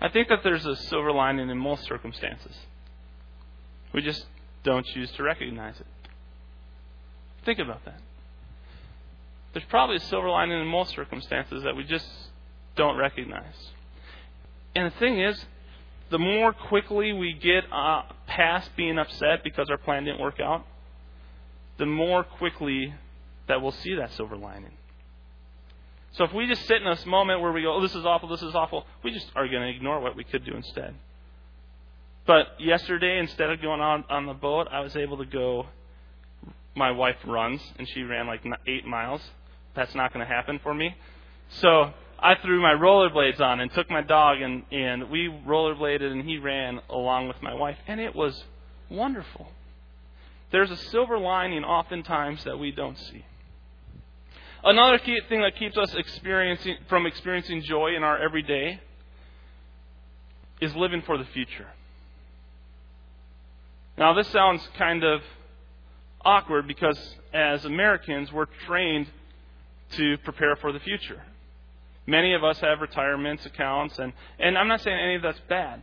I 0.01 0.09
think 0.09 0.29
that 0.29 0.41
there's 0.43 0.65
a 0.65 0.77
silver 0.77 1.13
lining 1.13 1.51
in 1.51 1.59
most 1.59 1.85
circumstances. 1.85 2.57
We 3.93 4.01
just 4.01 4.25
don't 4.65 4.87
choose 4.87 5.11
to 5.13 5.23
recognize 5.23 5.79
it. 5.79 5.87
Think 7.45 7.59
about 7.59 7.85
that. 7.85 8.01
There's 9.53 9.65
probably 9.69 9.97
a 9.97 10.01
silver 10.01 10.31
lining 10.31 10.61
in 10.61 10.67
most 10.67 10.95
circumstances 10.95 11.65
that 11.65 11.75
we 11.75 11.85
just 11.85 12.07
don't 12.77 12.97
recognize. 12.97 13.55
And 14.75 14.93
the 14.93 14.97
thing 14.99 15.21
is, 15.21 15.45
the 16.11 16.19
more 16.19 16.53
quickly 16.53 17.13
we 17.13 17.33
get 17.33 17.65
uh, 17.73 18.03
past 18.27 18.71
being 18.77 18.99
upset 18.99 19.43
because 19.43 19.69
our 19.71 19.79
plan 19.79 20.05
didn't 20.05 20.21
work 20.21 20.41
out, 20.41 20.65
the 21.79 21.87
more 21.87 22.23
quickly 22.23 22.95
that 23.49 23.61
we'll 23.61 23.73
see 23.73 23.95
that 23.97 24.13
silver 24.13 24.37
lining. 24.37 24.73
So 26.13 26.25
if 26.25 26.33
we 26.33 26.47
just 26.47 26.67
sit 26.67 26.83
in 26.83 26.89
this 26.89 27.07
moment 27.07 27.41
where 27.41 27.53
we 27.53 27.63
go, 27.63 27.75
oh, 27.75 27.81
this 27.81 27.95
is 27.95 28.05
awful, 28.05 28.29
this 28.29 28.43
is 28.43 28.55
awful, 28.55 28.85
we 29.03 29.13
just 29.13 29.31
are 29.37 29.49
going 29.49 29.63
to 29.63 29.69
ignore 29.69 30.01
what 30.01 30.17
we 30.17 30.25
could 30.25 30.45
do 30.45 30.55
instead. 30.55 30.95
But 32.27 32.61
yesterday, 32.61 33.19
instead 33.19 33.51
of 33.51 33.61
going 33.63 33.81
on 33.81 34.05
on 34.09 34.27
the 34.27 34.35
boat, 34.35 34.69
I 34.71 34.81
was 34.81 34.95
able 34.97 35.19
to 35.19 35.25
go. 35.25 35.67
My 36.77 36.93
wife 36.93 37.17
runs, 37.27 37.61
and 37.79 37.89
she 37.89 38.03
ran 38.03 38.27
like 38.27 38.43
eight 38.67 38.87
miles. 38.87 39.21
That's 39.75 39.95
not 39.95 40.13
going 40.13 40.27
to 40.27 40.33
happen 40.33 40.61
for 40.63 40.75
me. 40.75 40.95
So 41.49 41.93
I 42.19 42.35
threw 42.37 42.61
my 42.61 42.75
rollerblades 42.75 43.41
on 43.41 43.61
and 43.61 43.73
took 43.73 43.91
my 43.91 44.03
dog, 44.03 44.41
and 44.41 44.65
and 44.71 45.11
we 45.11 45.29
rollerbladed, 45.47 46.03
and 46.11 46.25
he 46.25 46.39
ran 46.39 46.81
along 46.89 47.29
with 47.29 47.41
my 47.43 47.55
wife, 47.55 47.79
and 47.87 48.01
it 48.01 48.15
was 48.15 48.45
wonderful. 48.91 49.49
There's 50.53 50.71
a 50.71 50.77
silver 50.77 51.19
lining 51.19 51.65
oftentimes 51.65 52.45
that 52.45 52.59
we 52.59 52.73
don't 52.73 52.99
see. 52.99 53.25
Another 54.63 54.99
key 54.99 55.19
thing 55.29 55.41
that 55.41 55.57
keeps 55.57 55.77
us 55.79 55.95
experiencing, 55.95 56.77
from 56.89 57.07
experiencing 57.07 57.63
joy 57.63 57.95
in 57.97 58.03
our 58.03 58.19
everyday 58.19 58.81
is 60.61 60.75
living 60.77 61.03
for 61.03 61.17
the 61.17 61.25
future. 61.25 61.69
Now, 63.97 64.13
this 64.13 64.29
sounds 64.29 64.67
kind 64.77 65.03
of 65.03 65.23
awkward 66.23 66.67
because 66.67 66.99
as 67.33 67.65
Americans, 67.65 68.31
we're 68.33 68.47
trained 68.67 69.07
to 69.93 70.19
prepare 70.19 70.57
for 70.57 70.73
the 70.73 70.81
future. 70.81 71.23
Many 72.07 72.35
of 72.35 72.43
us 72.43 72.59
have 72.61 72.81
retirement 72.81 73.45
accounts, 73.47 73.99
and, 73.99 74.13
and 74.39 74.59
I'm 74.59 74.69
not 74.69 74.81
saying 74.81 74.99
any 74.99 75.17
of 75.17 75.23
that's 75.23 75.41
bad. 75.49 75.81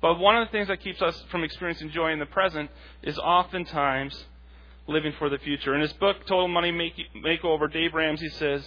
But 0.00 0.18
one 0.18 0.36
of 0.36 0.48
the 0.48 0.52
things 0.52 0.68
that 0.68 0.80
keeps 0.80 1.00
us 1.00 1.22
from 1.30 1.44
experiencing 1.44 1.90
joy 1.90 2.12
in 2.12 2.18
the 2.18 2.26
present 2.26 2.70
is 3.02 3.18
oftentimes 3.18 4.24
living 4.88 5.12
for 5.18 5.28
the 5.28 5.38
future. 5.38 5.74
In 5.74 5.80
his 5.80 5.92
book, 5.92 6.16
Total 6.26 6.48
Money 6.48 6.72
Makeover, 7.16 7.72
Dave 7.72 7.94
Ramsey 7.94 8.28
says, 8.30 8.64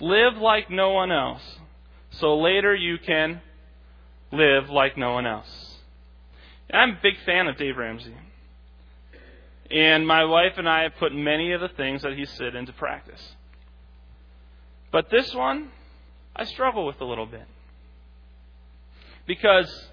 Live 0.00 0.36
like 0.38 0.70
no 0.70 0.90
one 0.90 1.12
else, 1.12 1.42
so 2.10 2.36
later 2.36 2.74
you 2.74 2.98
can 2.98 3.40
live 4.32 4.70
like 4.70 4.96
no 4.96 5.12
one 5.12 5.26
else. 5.26 5.76
And 6.68 6.80
I'm 6.80 6.90
a 6.96 7.00
big 7.02 7.14
fan 7.24 7.46
of 7.46 7.56
Dave 7.56 7.76
Ramsey. 7.76 8.16
And 9.70 10.06
my 10.06 10.24
wife 10.24 10.54
and 10.56 10.68
I 10.68 10.82
have 10.82 10.96
put 10.98 11.14
many 11.14 11.52
of 11.52 11.60
the 11.60 11.68
things 11.68 12.02
that 12.02 12.14
he 12.14 12.24
said 12.24 12.54
into 12.56 12.72
practice. 12.72 13.22
But 14.92 15.10
this 15.10 15.34
one, 15.34 15.70
I 16.36 16.44
struggle 16.44 16.86
with 16.86 17.00
a 17.00 17.04
little 17.04 17.26
bit. 17.26 17.46
Because 19.26 19.88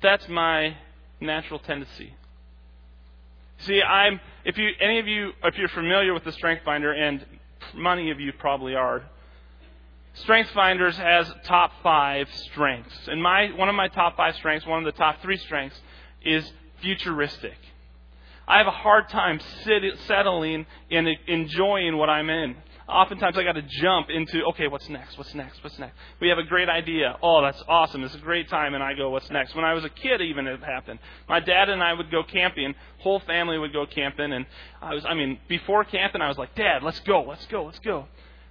that's 0.00 0.28
my 0.28 0.76
natural 1.20 1.58
tendency. 1.58 2.14
See, 3.58 3.82
I'm 3.82 4.20
if 4.44 4.56
you 4.58 4.70
any 4.80 4.98
of 4.98 5.08
you 5.08 5.32
if 5.42 5.56
you're 5.56 5.68
familiar 5.68 6.12
with 6.14 6.24
the 6.24 6.32
Strength 6.32 6.64
Finder, 6.64 6.92
and 6.92 7.24
many 7.74 8.10
of 8.10 8.20
you 8.20 8.32
probably 8.32 8.74
are, 8.74 9.02
Strength 10.14 10.50
Finders 10.50 10.96
has 10.96 11.32
top 11.44 11.72
five 11.82 12.28
strengths, 12.50 13.08
and 13.08 13.22
my 13.22 13.48
one 13.56 13.68
of 13.68 13.74
my 13.74 13.88
top 13.88 14.16
five 14.16 14.34
strengths, 14.36 14.66
one 14.66 14.78
of 14.78 14.84
the 14.84 14.98
top 14.98 15.22
three 15.22 15.38
strengths, 15.38 15.80
is 16.24 16.52
futuristic. 16.82 17.56
I 18.46 18.58
have 18.58 18.66
a 18.66 18.72
hard 18.72 19.08
time 19.08 19.40
sit, 19.62 19.82
settling 20.06 20.66
and 20.90 21.08
enjoying 21.26 21.96
what 21.96 22.10
I'm 22.10 22.28
in 22.28 22.56
oftentimes 22.88 23.36
I 23.38 23.44
got 23.44 23.52
to 23.52 23.62
jump 23.62 24.08
into, 24.10 24.44
okay, 24.46 24.68
what's 24.68 24.88
next? 24.88 25.16
What's 25.16 25.34
next? 25.34 25.62
What's 25.62 25.78
next? 25.78 25.94
We 26.20 26.28
have 26.28 26.38
a 26.38 26.42
great 26.42 26.68
idea. 26.68 27.16
Oh, 27.22 27.42
that's 27.42 27.62
awesome. 27.68 28.04
It's 28.04 28.14
a 28.14 28.18
great 28.18 28.48
time. 28.48 28.74
And 28.74 28.82
I 28.82 28.94
go, 28.94 29.10
what's 29.10 29.30
next? 29.30 29.54
When 29.54 29.64
I 29.64 29.72
was 29.74 29.84
a 29.84 29.88
kid, 29.88 30.20
even 30.20 30.46
it 30.46 30.62
happened. 30.62 30.98
My 31.28 31.40
dad 31.40 31.68
and 31.68 31.82
I 31.82 31.92
would 31.92 32.10
go 32.10 32.22
camping. 32.22 32.74
Whole 32.98 33.20
family 33.20 33.58
would 33.58 33.72
go 33.72 33.86
camping. 33.86 34.32
And 34.32 34.46
I 34.82 34.94
was, 34.94 35.04
I 35.04 35.14
mean, 35.14 35.38
before 35.48 35.84
camping, 35.84 36.20
I 36.20 36.28
was 36.28 36.38
like, 36.38 36.54
Dad, 36.54 36.82
let's 36.82 37.00
go, 37.00 37.22
let's 37.22 37.46
go, 37.46 37.64
let's 37.64 37.78
go. 37.80 38.06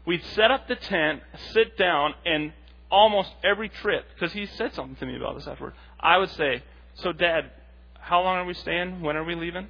We'd 0.05 0.23
set 0.33 0.51
up 0.51 0.67
the 0.67 0.75
tent, 0.75 1.21
sit 1.51 1.77
down, 1.77 2.13
and 2.25 2.51
almost 2.91 3.31
every 3.43 3.69
trip, 3.69 4.05
because 4.13 4.33
he 4.33 4.45
said 4.45 4.73
something 4.73 4.95
to 4.97 5.05
me 5.05 5.15
about 5.15 5.35
this 5.35 5.47
afterward, 5.47 5.73
I 5.99 6.17
would 6.17 6.29
say, 6.31 6.61
so 6.95 7.11
Dad, 7.11 7.49
how 7.99 8.21
long 8.21 8.37
are 8.37 8.45
we 8.45 8.53
staying? 8.53 9.01
When 9.01 9.15
are 9.15 9.23
we 9.23 9.33
leaving? 9.33 9.67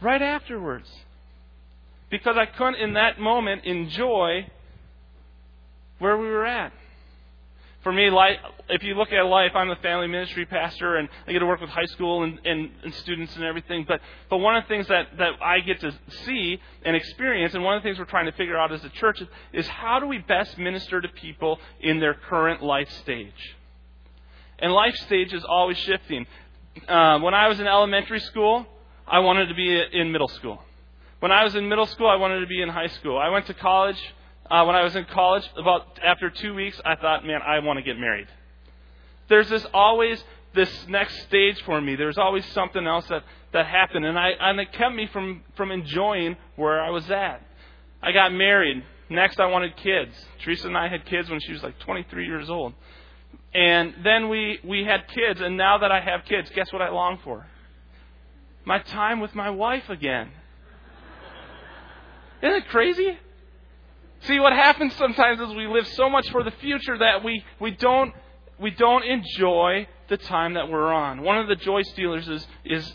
Right 0.00 0.22
afterwards 0.22 0.90
because 2.12 2.36
I 2.36 2.44
couldn't, 2.44 2.74
in 2.74 2.92
that 2.92 3.18
moment, 3.18 3.64
enjoy 3.64 4.46
where 5.98 6.18
we 6.18 6.28
were 6.28 6.44
at. 6.44 6.70
For 7.82 7.90
me, 7.90 8.10
life, 8.10 8.36
if 8.68 8.82
you 8.82 8.94
look 8.94 9.12
at 9.12 9.22
life, 9.22 9.52
I'm 9.54 9.70
a 9.70 9.76
family 9.76 10.08
ministry 10.08 10.44
pastor, 10.44 10.96
and 10.96 11.08
I 11.26 11.32
get 11.32 11.38
to 11.38 11.46
work 11.46 11.62
with 11.62 11.70
high 11.70 11.86
school 11.86 12.22
and, 12.22 12.38
and, 12.44 12.70
and 12.84 12.94
students 12.96 13.34
and 13.34 13.44
everything. 13.44 13.86
But, 13.88 14.02
but 14.28 14.36
one 14.36 14.54
of 14.54 14.64
the 14.64 14.68
things 14.68 14.88
that, 14.88 15.06
that 15.16 15.42
I 15.42 15.60
get 15.60 15.80
to 15.80 15.90
see 16.26 16.60
and 16.84 16.94
experience, 16.94 17.54
and 17.54 17.64
one 17.64 17.78
of 17.78 17.82
the 17.82 17.88
things 17.88 17.98
we're 17.98 18.04
trying 18.04 18.26
to 18.26 18.32
figure 18.32 18.58
out 18.58 18.72
as 18.72 18.84
a 18.84 18.90
church, 18.90 19.22
is, 19.22 19.28
is 19.54 19.66
how 19.66 19.98
do 19.98 20.06
we 20.06 20.18
best 20.18 20.58
minister 20.58 21.00
to 21.00 21.08
people 21.08 21.58
in 21.80 21.98
their 21.98 22.12
current 22.12 22.62
life 22.62 22.90
stage? 23.00 23.56
And 24.58 24.70
life 24.70 24.94
stage 25.06 25.32
is 25.32 25.44
always 25.44 25.78
shifting. 25.78 26.26
Uh, 26.86 27.20
when 27.20 27.32
I 27.32 27.48
was 27.48 27.58
in 27.58 27.66
elementary 27.66 28.20
school, 28.20 28.66
I 29.08 29.20
wanted 29.20 29.46
to 29.46 29.54
be 29.54 29.82
in 29.94 30.12
middle 30.12 30.28
school. 30.28 30.62
When 31.22 31.30
I 31.30 31.44
was 31.44 31.54
in 31.54 31.68
middle 31.68 31.86
school, 31.86 32.08
I 32.08 32.16
wanted 32.16 32.40
to 32.40 32.48
be 32.48 32.60
in 32.60 32.68
high 32.68 32.88
school. 32.88 33.16
I 33.16 33.28
went 33.28 33.46
to 33.46 33.54
college. 33.54 34.12
Uh, 34.50 34.64
when 34.64 34.74
I 34.74 34.82
was 34.82 34.96
in 34.96 35.04
college, 35.04 35.48
about 35.56 36.00
after 36.04 36.30
two 36.30 36.52
weeks, 36.52 36.80
I 36.84 36.96
thought, 36.96 37.24
man, 37.24 37.38
I 37.46 37.60
want 37.60 37.76
to 37.76 37.82
get 37.84 37.96
married. 37.96 38.26
There's 39.28 39.48
this 39.48 39.64
always 39.72 40.20
this 40.52 40.68
next 40.88 41.22
stage 41.22 41.62
for 41.62 41.80
me. 41.80 41.94
There's 41.94 42.18
always 42.18 42.44
something 42.46 42.84
else 42.88 43.06
that, 43.06 43.22
that 43.52 43.66
happened, 43.66 44.04
and 44.04 44.18
I 44.18 44.30
and 44.30 44.58
it 44.58 44.72
kept 44.72 44.96
me 44.96 45.06
from 45.12 45.44
from 45.54 45.70
enjoying 45.70 46.36
where 46.56 46.82
I 46.82 46.90
was 46.90 47.08
at. 47.08 47.40
I 48.02 48.10
got 48.10 48.32
married. 48.32 48.82
Next, 49.08 49.38
I 49.38 49.46
wanted 49.46 49.76
kids. 49.76 50.10
Teresa 50.42 50.66
and 50.66 50.76
I 50.76 50.88
had 50.88 51.06
kids 51.06 51.30
when 51.30 51.38
she 51.38 51.52
was 51.52 51.62
like 51.62 51.78
23 51.78 52.26
years 52.26 52.50
old, 52.50 52.74
and 53.54 53.94
then 54.02 54.28
we 54.28 54.58
we 54.64 54.82
had 54.82 55.06
kids. 55.06 55.40
And 55.40 55.56
now 55.56 55.78
that 55.78 55.92
I 55.92 56.00
have 56.00 56.24
kids, 56.24 56.50
guess 56.52 56.72
what 56.72 56.82
I 56.82 56.90
long 56.90 57.20
for? 57.22 57.46
My 58.64 58.80
time 58.80 59.20
with 59.20 59.36
my 59.36 59.50
wife 59.50 59.88
again. 59.88 60.32
Isn't 62.42 62.56
it 62.56 62.68
crazy? 62.68 63.18
See, 64.22 64.38
what 64.38 64.52
happens 64.52 64.94
sometimes 64.96 65.40
is 65.40 65.54
we 65.54 65.66
live 65.66 65.86
so 65.88 66.08
much 66.08 66.28
for 66.30 66.42
the 66.44 66.50
future 66.52 66.98
that 66.98 67.24
we, 67.24 67.44
we 67.60 67.72
don't 67.72 68.12
we 68.58 68.70
don't 68.70 69.04
enjoy 69.04 69.88
the 70.08 70.16
time 70.16 70.54
that 70.54 70.68
we're 70.68 70.92
on. 70.92 71.22
One 71.22 71.38
of 71.38 71.48
the 71.48 71.56
joy 71.56 71.82
stealers 71.82 72.28
is 72.28 72.46
is 72.64 72.94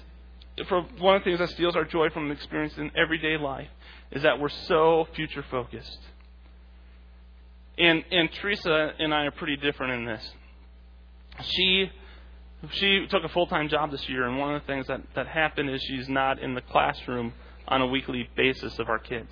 one 1.00 1.16
of 1.16 1.22
the 1.22 1.26
things 1.26 1.40
that 1.40 1.50
steals 1.50 1.76
our 1.76 1.84
joy 1.84 2.10
from 2.10 2.32
experience 2.32 2.78
in 2.78 2.92
everyday 2.96 3.38
life 3.38 3.68
is 4.12 4.24
that 4.24 4.40
we're 4.40 4.50
so 4.50 5.08
future 5.14 5.44
focused. 5.52 6.00
And 7.78 8.04
and 8.12 8.32
Teresa 8.32 8.94
and 8.98 9.14
I 9.14 9.26
are 9.26 9.32
pretty 9.32 9.58
different 9.58 9.94
in 9.94 10.06
this. 10.06 10.32
She 11.44 11.92
she 12.72 13.06
took 13.10 13.24
a 13.24 13.30
full 13.30 13.48
time 13.48 13.70
job 13.70 13.92
this 13.92 14.08
year, 14.10 14.28
and 14.28 14.40
one 14.40 14.56
of 14.56 14.62
the 14.62 14.68
things 14.68 14.88
that, 14.88 15.02
that 15.16 15.28
happened 15.28 15.70
is 15.70 15.82
she's 15.84 16.10
not 16.10 16.40
in 16.40 16.56
the 16.56 16.62
classroom 16.62 17.34
on 17.68 17.82
a 17.82 17.88
weekly 17.88 18.30
basis 18.36 18.78
of 18.80 18.90
our 18.90 19.00
kids. 19.00 19.32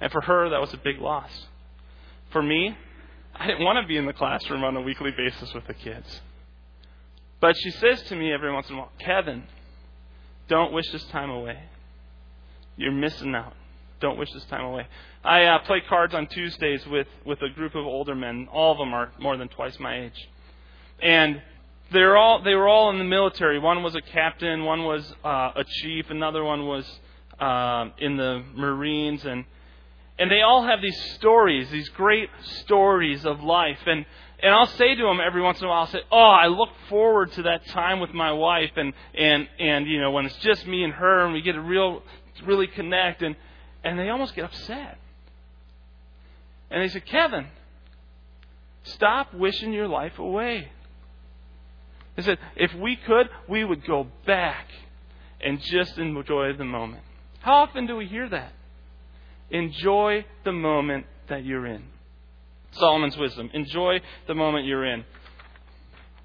And 0.00 0.10
for 0.10 0.20
her, 0.22 0.48
that 0.50 0.60
was 0.60 0.72
a 0.72 0.78
big 0.78 0.98
loss. 0.98 1.30
For 2.32 2.42
me, 2.42 2.76
I 3.34 3.46
didn't 3.46 3.64
want 3.64 3.82
to 3.82 3.88
be 3.88 3.96
in 3.96 4.06
the 4.06 4.12
classroom 4.12 4.64
on 4.64 4.76
a 4.76 4.80
weekly 4.80 5.10
basis 5.16 5.52
with 5.54 5.66
the 5.66 5.74
kids. 5.74 6.20
But 7.40 7.56
she 7.56 7.70
says 7.70 8.02
to 8.04 8.16
me 8.16 8.32
every 8.32 8.52
once 8.52 8.68
in 8.68 8.76
a 8.76 8.78
while, 8.78 8.92
Kevin, 8.98 9.44
Don't 10.48 10.72
wish 10.72 10.90
this 10.92 11.04
time 11.04 11.30
away. 11.30 11.58
You're 12.76 12.92
missing 12.92 13.34
out. 13.34 13.54
Don't 14.00 14.18
wish 14.18 14.32
this 14.32 14.44
time 14.44 14.64
away. 14.64 14.86
I 15.22 15.44
uh, 15.44 15.58
play 15.60 15.82
cards 15.86 16.14
on 16.14 16.26
Tuesdays 16.26 16.86
with, 16.86 17.06
with 17.26 17.40
a 17.42 17.50
group 17.50 17.74
of 17.74 17.84
older 17.84 18.14
men. 18.14 18.48
All 18.50 18.72
of 18.72 18.78
them 18.78 18.94
are 18.94 19.12
more 19.18 19.36
than 19.36 19.48
twice 19.48 19.78
my 19.78 20.04
age. 20.04 20.28
And 21.02 21.42
they're 21.92 22.16
all 22.16 22.42
they 22.42 22.54
were 22.54 22.68
all 22.68 22.90
in 22.90 22.98
the 22.98 23.04
military. 23.04 23.58
One 23.58 23.82
was 23.82 23.94
a 23.94 24.00
captain, 24.00 24.64
one 24.64 24.84
was 24.84 25.12
uh, 25.24 25.52
a 25.56 25.64
chief, 25.82 26.06
another 26.08 26.44
one 26.44 26.66
was 26.66 26.86
uh, 27.40 27.90
in 27.98 28.16
the 28.16 28.42
Marines, 28.54 29.24
and 29.24 29.44
and 30.18 30.30
they 30.30 30.42
all 30.42 30.64
have 30.64 30.82
these 30.82 31.00
stories, 31.14 31.70
these 31.70 31.88
great 31.90 32.28
stories 32.42 33.24
of 33.24 33.42
life. 33.42 33.78
And 33.86 34.04
and 34.42 34.54
I'll 34.54 34.66
say 34.66 34.94
to 34.94 35.02
them 35.02 35.20
every 35.20 35.42
once 35.42 35.60
in 35.60 35.66
a 35.66 35.68
while, 35.68 35.80
I'll 35.80 35.86
say, 35.86 36.02
"Oh, 36.12 36.18
I 36.18 36.46
look 36.46 36.70
forward 36.88 37.32
to 37.32 37.42
that 37.42 37.66
time 37.68 38.00
with 38.00 38.12
my 38.12 38.32
wife, 38.32 38.72
and 38.76 38.92
and 39.14 39.48
and 39.58 39.86
you 39.86 40.00
know 40.00 40.10
when 40.10 40.26
it's 40.26 40.36
just 40.36 40.66
me 40.66 40.84
and 40.84 40.92
her, 40.92 41.24
and 41.24 41.32
we 41.32 41.42
get 41.42 41.52
to 41.52 41.60
real 41.60 42.02
really 42.44 42.66
connect." 42.66 43.22
And 43.22 43.36
and 43.82 43.98
they 43.98 44.08
almost 44.08 44.34
get 44.34 44.44
upset. 44.44 44.98
And 46.70 46.82
they 46.82 46.88
say, 46.88 47.00
"Kevin, 47.00 47.46
stop 48.84 49.32
wishing 49.34 49.72
your 49.72 49.88
life 49.88 50.18
away." 50.18 50.70
They 52.16 52.22
said, 52.22 52.38
if 52.56 52.74
we 52.74 52.96
could, 52.96 53.30
we 53.48 53.64
would 53.64 53.86
go 53.86 54.06
back 54.26 54.66
and 55.40 55.58
just 55.60 55.96
enjoy 55.96 56.52
the 56.52 56.64
moment. 56.64 57.02
How 57.40 57.54
often 57.62 57.86
do 57.86 57.96
we 57.96 58.06
hear 58.06 58.28
that? 58.28 58.52
Enjoy 59.50 60.24
the 60.44 60.52
moment 60.52 61.06
that 61.28 61.44
you're 61.44 61.66
in. 61.66 61.84
Solomon's 62.72 63.16
wisdom. 63.16 63.50
Enjoy 63.52 64.00
the 64.26 64.34
moment 64.34 64.66
you're 64.66 64.84
in. 64.84 65.04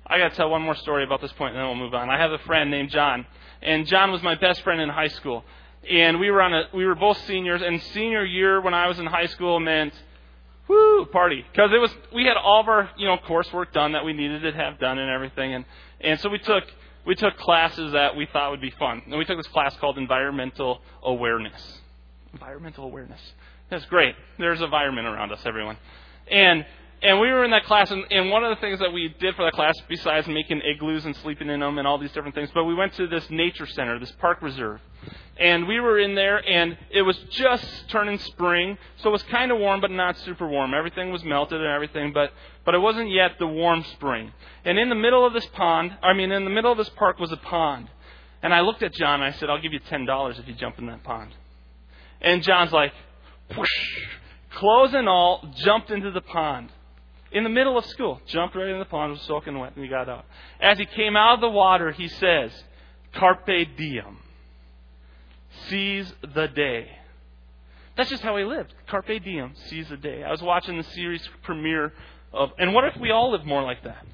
I 0.06 0.19
got 0.19 0.32
to 0.32 0.36
tell 0.36 0.49
one 0.49 0.62
more 0.62 0.75
story 0.75 1.04
about 1.04 1.21
this 1.21 1.32
point, 1.34 1.56
and 1.56 1.60
then 1.60 1.65
we'll 1.67 1.75
move 1.75 1.95
on. 1.95 2.10
I 2.10 2.19
have 2.19 2.32
a 2.32 2.38
friend 2.39 2.69
named 2.69 2.91
John, 2.91 3.25
and 3.62 3.88
John 3.88 4.12
was 4.12 4.21
my 4.21 4.36
best 4.36 4.62
friend 4.62 4.80
in 4.80 4.89
high 4.89 5.08
school. 5.08 5.43
And 5.89 6.19
we 6.19 6.30
were 6.30 6.41
on 6.41 6.54
a, 6.54 6.63
we 6.73 6.86
were 6.86 6.95
both 6.95 7.17
seniors, 7.25 7.62
and 7.62 7.82
senior 7.93 8.23
year 8.23 8.62
when 8.62 8.73
I 8.73 8.88
was 8.88 8.99
in 8.99 9.06
high 9.06 9.25
school 9.28 9.60
meant 9.60 9.93
woo 10.67 11.06
party 11.12 11.45
because 11.51 11.71
it 11.71 11.78
was 11.78 11.91
we 12.13 12.25
had 12.25 12.38
all 12.38 12.62
of 12.62 12.67
our 12.67 12.89
you 12.97 13.08
know 13.08 13.17
coursework 13.17 13.71
done 13.71 13.91
that 13.91 14.04
we 14.04 14.13
needed 14.13 14.41
to 14.41 14.51
have 14.51 14.80
done 14.80 14.97
and 14.97 15.12
everything 15.12 15.54
and 15.54 15.65
and 16.01 16.19
so 16.19 16.30
we 16.30 16.39
took 16.39 16.63
we 17.06 17.15
took 17.15 17.38
classes 17.38 17.94
that 17.94 18.15
we 18.15 18.28
thought 18.32 18.52
would 18.52 18.62
be 18.62 18.72
fun. 18.72 19.02
And 19.06 19.18
we 19.18 19.26
took 19.26 19.38
this 19.38 19.48
class 19.48 19.76
called 19.78 19.98
environmental 19.98 20.82
awareness. 21.04 21.80
Environmental 22.34 22.86
awareness. 22.86 23.20
That's 23.70 23.86
great. 23.86 24.15
There's 24.38 24.62
environment 24.62 25.08
around 25.08 25.32
us 25.32 25.41
everyone. 25.46 25.78
And 26.30 26.65
and 27.01 27.19
we 27.19 27.31
were 27.31 27.43
in 27.43 27.51
that 27.51 27.65
class, 27.65 27.91
and, 27.91 28.03
and 28.10 28.29
one 28.31 28.43
of 28.43 28.55
the 28.55 28.62
things 28.62 28.79
that 28.79 28.91
we 28.91 29.13
did 29.19 29.36
for 29.36 29.43
that 29.45 29.53
class, 29.53 29.75
besides 29.88 30.27
making 30.27 30.62
igloos 30.62 31.05
and 31.05 31.15
sleeping 31.17 31.49
in 31.49 31.60
them 31.60 31.77
and 31.77 31.88
all 31.88 31.97
these 31.97 32.12
different 32.12 32.36
things, 32.36 32.49
but 32.53 32.63
we 32.63 32.73
went 32.73 32.93
to 32.93 33.08
this 33.08 33.29
nature 33.29 33.67
center, 33.67 33.99
this 33.99 34.12
park 34.13 34.41
reserve. 34.41 34.79
And 35.38 35.67
we 35.67 35.79
were 35.79 35.99
in 35.99 36.15
there, 36.15 36.38
and 36.47 36.77
it 36.89 37.01
was 37.01 37.17
just 37.29 37.89
turning 37.89 38.17
spring, 38.19 38.77
so 38.97 39.10
it 39.10 39.12
was 39.12 39.23
kind 39.23 39.51
of 39.51 39.60
warm, 39.60 39.81
but 39.81 39.91
not 39.91 40.17
super 40.19 40.47
warm. 40.47 40.73
Everything 40.73 41.12
was 41.12 41.23
melted 41.23 41.60
and 41.60 41.69
everything, 41.69 42.13
but, 42.13 42.31
but 42.63 42.73
it 42.73 42.79
wasn't 42.79 43.12
yet 43.12 43.34
the 43.38 43.47
warm 43.47 43.84
spring. 43.93 44.31
And 44.63 44.79
in 44.79 44.89
the 44.89 44.95
middle 44.95 45.25
of 45.25 45.34
this 45.34 45.45
pond, 45.47 45.95
I 46.01 46.13
mean, 46.13 46.31
in 46.31 46.45
the 46.45 46.49
middle 46.49 46.71
of 46.71 46.77
this 46.77 46.89
park 46.89 47.19
was 47.19 47.31
a 47.31 47.38
pond. 47.38 47.89
And 48.41 48.53
I 48.53 48.62
looked 48.62 48.81
at 48.81 48.93
John, 48.93 49.21
and 49.21 49.34
I 49.34 49.38
said, 49.38 49.49
I'll 49.49 49.62
give 49.62 49.73
you 49.73 49.81
$10 49.81 50.39
if 50.39 50.47
you 50.47 50.53
jump 50.53 50.79
in 50.79 50.86
that 50.88 51.03
pond. 51.03 51.31
And 52.21 52.41
John's 52.41 52.71
like, 52.71 52.93
whoosh, 53.55 53.67
clothes 54.55 54.93
and 54.93 55.10
all, 55.10 55.47
jumped 55.58 55.91
into 55.91 56.12
the 56.12 56.21
pond 56.21 56.69
in 57.36 57.43
the 57.43 57.50
middle 57.50 57.78
of 57.78 57.86
school, 57.88 58.21
jumped 58.28 58.56
right 58.56 58.69
in 58.69 58.80
the 58.80 58.86
pond, 58.86 59.12
was 59.12 59.21
soaking 59.24 59.60
wet, 59.60 59.74
and 59.76 59.84
he 59.84 59.89
got 59.89 60.08
out. 60.08 60.24
As 60.62 60.78
he 60.78 60.86
came 60.86 61.17
out 61.17 61.36
of 61.36 61.41
the 61.41 61.50
water, 61.50 61.91
he 61.91 62.08
says, 62.08 62.52
Carpe 63.13 63.67
diem. 63.78 64.17
Seize 65.67 66.12
the 66.34 66.48
day. 66.48 66.88
That's 67.98 68.10
just 68.10 68.24
how 68.24 68.38
he 68.38 68.45
lived. 68.45 68.74
Carpe 68.88 69.21
diem, 69.21 69.54
seize 69.67 69.89
the 69.89 69.98
day. 69.98 70.24
I 70.24 70.32
was 70.32 70.41
watching 70.41 70.78
the 70.78 70.84
series 70.84 71.28
premiere 71.43 71.91
of, 72.32 72.52
and 72.58 72.74
what 72.74 72.86
if 72.86 72.95
we 73.02 73.12
all 73.12 73.32
lived 73.32 73.45
more 73.45 73.63
like 73.63 73.84
that? 73.84 74.06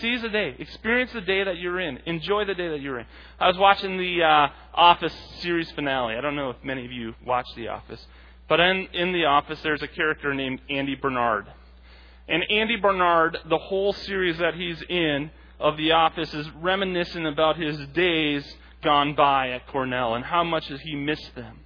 Seize 0.00 0.22
the 0.22 0.28
day. 0.28 0.56
Experience 0.58 1.12
the 1.12 1.20
day 1.20 1.44
that 1.44 1.58
you're 1.58 1.78
in. 1.78 1.98
Enjoy 2.06 2.44
the 2.44 2.54
day 2.54 2.68
that 2.68 2.80
you're 2.80 2.98
in. 2.98 3.06
I 3.38 3.46
was 3.46 3.58
watching 3.58 3.96
the 3.96 4.24
uh, 4.24 4.48
Office 4.74 5.14
series 5.38 5.70
finale. 5.72 6.16
I 6.16 6.20
don't 6.20 6.34
know 6.34 6.50
if 6.50 6.56
many 6.64 6.84
of 6.84 6.90
you 6.90 7.14
watch 7.24 7.46
The 7.54 7.68
Office. 7.68 8.04
But 8.48 8.58
in, 8.58 8.88
in 8.92 9.12
The 9.12 9.26
Office, 9.26 9.60
there's 9.62 9.82
a 9.82 9.88
character 9.88 10.34
named 10.34 10.60
Andy 10.68 10.96
Bernard. 10.96 11.46
And 12.30 12.44
Andy 12.48 12.76
Bernard, 12.76 13.38
the 13.48 13.58
whole 13.58 13.92
series 13.92 14.38
that 14.38 14.54
he's 14.54 14.80
in 14.88 15.32
of 15.58 15.76
The 15.76 15.90
Office, 15.90 16.32
is 16.32 16.48
reminiscent 16.60 17.26
about 17.26 17.56
his 17.56 17.76
days 17.88 18.44
gone 18.84 19.16
by 19.16 19.50
at 19.50 19.66
Cornell 19.66 20.14
and 20.14 20.24
how 20.24 20.44
much 20.44 20.70
he 20.84 20.94
missed 20.94 21.34
them. 21.34 21.58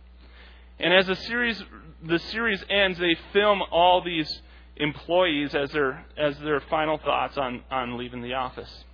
And 0.81 0.93
as 0.93 1.07
the 1.07 1.17
series 1.17 1.62
the 2.03 2.19
series 2.19 2.65
ends, 2.69 2.99
they 2.99 3.17
film 3.33 3.62
all 3.71 4.03
these 4.03 4.29
employees 4.77 5.55
as 5.55 5.71
their 5.71 6.05
as 6.17 6.39
their 6.39 6.61
final 6.61 6.97
thoughts 6.97 7.37
on, 7.37 7.62
on 7.71 7.99
leaving 7.99 8.23
the 8.23 8.33
office. 8.33 8.85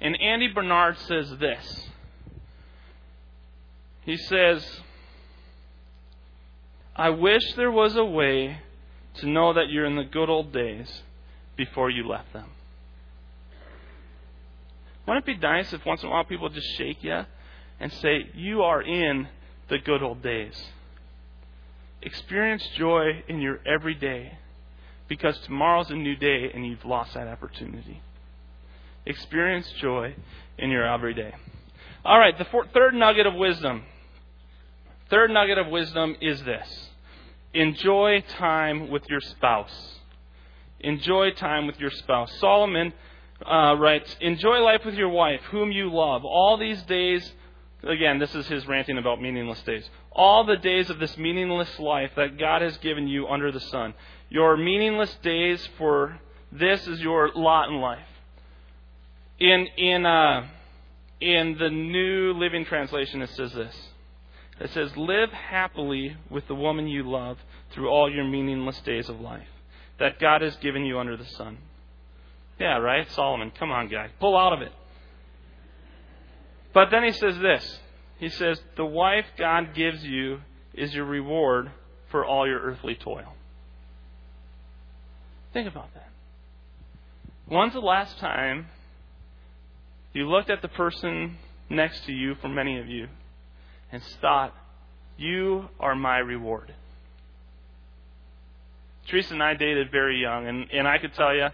And 0.00 0.18
Andy 0.20 0.48
Bernard 0.48 0.96
says 0.98 1.30
this. 1.38 1.88
He 4.02 4.16
says, 4.16 4.66
I 6.96 7.10
wish 7.10 7.42
there 7.54 7.70
was 7.70 7.96
a 7.96 8.04
way 8.04 8.58
to 9.20 9.28
know 9.28 9.52
that 9.52 9.70
you're 9.70 9.86
in 9.86 9.96
the 9.96 10.04
good 10.04 10.28
old 10.28 10.52
days 10.52 11.02
before 11.56 11.90
you 11.90 12.06
left 12.06 12.32
them. 12.32 12.50
Wouldn't 15.06 15.28
it 15.28 15.40
be 15.40 15.46
nice 15.46 15.72
if 15.72 15.84
once 15.84 16.02
in 16.02 16.08
a 16.08 16.12
while 16.12 16.24
people 16.24 16.48
just 16.48 16.76
shake 16.76 17.02
you 17.02 17.24
and 17.78 17.92
say, 17.92 18.30
You 18.34 18.62
are 18.62 18.82
in 18.82 19.28
the 19.68 19.78
good 19.78 20.02
old 20.02 20.22
days? 20.22 20.54
Experience 22.02 22.66
joy 22.76 23.22
in 23.28 23.40
your 23.40 23.60
everyday 23.66 24.38
because 25.08 25.38
tomorrow's 25.40 25.90
a 25.90 25.94
new 25.94 26.16
day 26.16 26.50
and 26.54 26.66
you've 26.66 26.84
lost 26.84 27.14
that 27.14 27.28
opportunity. 27.28 28.00
Experience 29.04 29.70
joy 29.80 30.14
in 30.58 30.70
your 30.70 30.86
everyday. 30.86 31.34
All 32.04 32.18
right, 32.18 32.36
the 32.38 32.44
fourth, 32.46 32.68
third 32.72 32.94
nugget 32.94 33.26
of 33.26 33.34
wisdom. 33.34 33.82
Third 35.10 35.30
nugget 35.30 35.58
of 35.58 35.66
wisdom 35.66 36.16
is 36.20 36.42
this 36.44 36.89
enjoy 37.54 38.22
time 38.38 38.90
with 38.90 39.02
your 39.08 39.20
spouse. 39.20 39.98
Enjoy 40.80 41.30
time 41.32 41.66
with 41.66 41.78
your 41.78 41.90
spouse. 41.90 42.32
Solomon 42.38 42.92
uh, 43.44 43.76
writes, 43.78 44.16
Enjoy 44.20 44.58
life 44.60 44.84
with 44.84 44.94
your 44.94 45.08
wife, 45.08 45.40
whom 45.50 45.72
you 45.72 45.92
love. 45.92 46.24
All 46.24 46.56
these 46.56 46.82
days, 46.82 47.30
again, 47.82 48.18
this 48.18 48.34
is 48.34 48.46
his 48.46 48.66
ranting 48.66 48.98
about 48.98 49.20
meaningless 49.20 49.62
days. 49.62 49.88
All 50.12 50.44
the 50.44 50.56
days 50.56 50.90
of 50.90 50.98
this 50.98 51.16
meaningless 51.16 51.78
life 51.78 52.12
that 52.16 52.38
God 52.38 52.62
has 52.62 52.76
given 52.78 53.08
you 53.08 53.28
under 53.28 53.52
the 53.52 53.60
sun. 53.60 53.94
Your 54.28 54.56
meaningless 54.56 55.14
days 55.22 55.66
for 55.76 56.18
this 56.52 56.86
is 56.86 57.00
your 57.00 57.30
lot 57.34 57.68
in 57.68 57.76
life. 57.76 57.98
In, 59.38 59.66
in, 59.76 60.06
uh, 60.06 60.46
in 61.20 61.56
the 61.58 61.70
New 61.70 62.32
Living 62.34 62.64
Translation, 62.64 63.22
it 63.22 63.30
says 63.30 63.52
this. 63.52 63.89
It 64.60 64.70
says, 64.70 64.94
Live 64.96 65.30
happily 65.30 66.16
with 66.28 66.46
the 66.46 66.54
woman 66.54 66.86
you 66.86 67.10
love 67.10 67.38
through 67.72 67.88
all 67.88 68.12
your 68.12 68.24
meaningless 68.24 68.78
days 68.80 69.08
of 69.08 69.20
life 69.20 69.48
that 69.98 70.18
God 70.20 70.42
has 70.42 70.56
given 70.56 70.84
you 70.84 70.98
under 70.98 71.16
the 71.16 71.24
sun. 71.24 71.58
Yeah, 72.58 72.76
right? 72.78 73.10
Solomon, 73.12 73.52
come 73.58 73.70
on, 73.70 73.88
guy. 73.88 74.08
Pull 74.20 74.36
out 74.36 74.52
of 74.52 74.60
it. 74.60 74.72
But 76.74 76.90
then 76.90 77.02
he 77.04 77.12
says 77.12 77.38
this 77.38 77.80
He 78.18 78.28
says, 78.28 78.60
The 78.76 78.84
wife 78.84 79.26
God 79.38 79.74
gives 79.74 80.04
you 80.04 80.40
is 80.74 80.94
your 80.94 81.06
reward 81.06 81.70
for 82.10 82.24
all 82.24 82.46
your 82.46 82.60
earthly 82.60 82.94
toil. 82.94 83.34
Think 85.52 85.68
about 85.68 85.92
that. 85.94 86.08
When's 87.46 87.72
the 87.72 87.80
last 87.80 88.18
time 88.18 88.66
you 90.12 90.28
looked 90.28 90.50
at 90.50 90.62
the 90.62 90.68
person 90.68 91.38
next 91.68 92.04
to 92.04 92.12
you, 92.12 92.34
for 92.36 92.48
many 92.48 92.78
of 92.78 92.88
you, 92.88 93.08
and 93.92 94.02
thought, 94.20 94.54
You 95.16 95.68
are 95.78 95.94
my 95.94 96.18
reward? 96.18 96.74
Teresa 99.08 99.34
and 99.34 99.42
I 99.42 99.54
dated 99.54 99.90
very 99.90 100.20
young, 100.20 100.46
and, 100.46 100.70
and 100.70 100.86
I 100.86 100.98
could 100.98 101.14
tell 101.14 101.34
you, 101.34 101.48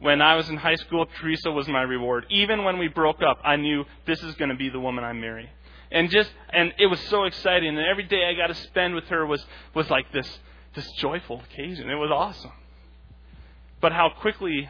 when 0.00 0.20
I 0.20 0.34
was 0.34 0.48
in 0.48 0.56
high 0.56 0.74
school, 0.76 1.06
Teresa 1.20 1.50
was 1.50 1.68
my 1.68 1.82
reward. 1.82 2.26
Even 2.30 2.64
when 2.64 2.78
we 2.78 2.88
broke 2.88 3.22
up, 3.22 3.38
I 3.44 3.56
knew 3.56 3.84
this 4.06 4.22
is 4.22 4.34
going 4.36 4.50
to 4.50 4.56
be 4.56 4.68
the 4.68 4.80
woman 4.80 5.04
I 5.04 5.12
marry. 5.12 5.48
And 5.90 6.10
just 6.10 6.30
and 6.50 6.72
it 6.78 6.86
was 6.86 7.00
so 7.08 7.24
exciting, 7.24 7.70
and 7.70 7.78
every 7.78 8.04
day 8.04 8.24
I 8.28 8.34
got 8.34 8.48
to 8.48 8.54
spend 8.54 8.94
with 8.94 9.04
her 9.04 9.24
was 9.26 9.44
was 9.74 9.88
like 9.88 10.12
this 10.12 10.38
this 10.74 10.90
joyful 10.98 11.40
occasion. 11.40 11.88
It 11.88 11.94
was 11.94 12.10
awesome. 12.10 12.52
But 13.80 13.92
how 13.92 14.10
quickly, 14.20 14.68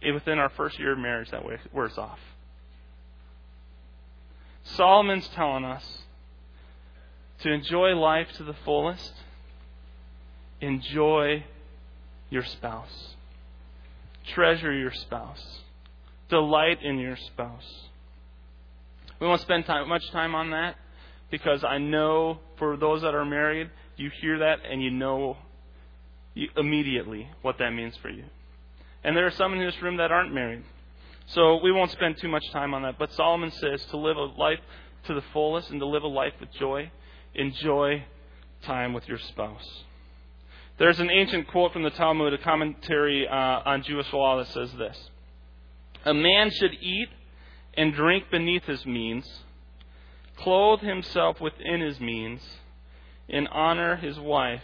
it, 0.00 0.12
within 0.12 0.38
our 0.38 0.50
first 0.50 0.78
year 0.78 0.92
of 0.92 0.98
marriage, 0.98 1.30
that 1.30 1.42
wears 1.72 1.98
off. 1.98 2.18
Solomon's 4.64 5.28
telling 5.28 5.64
us 5.64 5.84
to 7.40 7.50
enjoy 7.50 7.90
life 7.90 8.28
to 8.36 8.44
the 8.44 8.54
fullest. 8.64 9.12
Enjoy 10.60 11.44
your 12.30 12.44
spouse. 12.44 13.14
Treasure 14.28 14.72
your 14.72 14.92
spouse. 14.92 15.60
Delight 16.28 16.82
in 16.82 16.98
your 16.98 17.16
spouse. 17.16 17.88
We 19.20 19.26
won't 19.26 19.40
spend 19.40 19.66
time, 19.66 19.88
much 19.88 20.08
time 20.10 20.34
on 20.34 20.50
that 20.50 20.76
because 21.30 21.64
I 21.64 21.78
know 21.78 22.38
for 22.58 22.76
those 22.76 23.02
that 23.02 23.14
are 23.14 23.24
married, 23.24 23.70
you 23.96 24.10
hear 24.20 24.38
that 24.38 24.58
and 24.70 24.82
you 24.82 24.90
know 24.90 25.36
immediately 26.56 27.28
what 27.42 27.58
that 27.58 27.70
means 27.70 27.96
for 28.00 28.08
you. 28.08 28.24
And 29.04 29.16
there 29.16 29.26
are 29.26 29.32
some 29.32 29.52
in 29.54 29.60
this 29.64 29.80
room 29.82 29.96
that 29.96 30.12
aren't 30.12 30.32
married. 30.32 30.62
So 31.26 31.60
we 31.62 31.72
won't 31.72 31.90
spend 31.90 32.18
too 32.18 32.28
much 32.28 32.50
time 32.50 32.74
on 32.74 32.82
that. 32.82 32.98
But 32.98 33.12
Solomon 33.12 33.50
says 33.50 33.84
to 33.86 33.96
live 33.96 34.16
a 34.16 34.24
life 34.24 34.60
to 35.04 35.14
the 35.14 35.22
fullest 35.32 35.70
and 35.70 35.80
to 35.80 35.86
live 35.86 36.02
a 36.02 36.08
life 36.08 36.34
with 36.40 36.52
joy, 36.52 36.90
enjoy 37.34 38.04
time 38.62 38.92
with 38.92 39.08
your 39.08 39.18
spouse. 39.18 39.84
There's 40.78 41.00
an 41.00 41.10
ancient 41.10 41.48
quote 41.48 41.72
from 41.72 41.82
the 41.82 41.90
Talmud, 41.90 42.32
a 42.32 42.38
commentary 42.38 43.28
uh, 43.28 43.34
on 43.34 43.82
Jewish 43.82 44.12
law 44.12 44.38
that 44.38 44.48
says 44.48 44.72
this 44.78 45.10
A 46.04 46.14
man 46.14 46.50
should 46.50 46.72
eat 46.80 47.08
and 47.74 47.94
drink 47.94 48.24
beneath 48.30 48.64
his 48.64 48.84
means, 48.84 49.28
clothe 50.36 50.80
himself 50.80 51.40
within 51.40 51.80
his 51.80 52.00
means, 52.00 52.40
and 53.28 53.48
honor 53.48 53.96
his 53.96 54.18
wife 54.18 54.62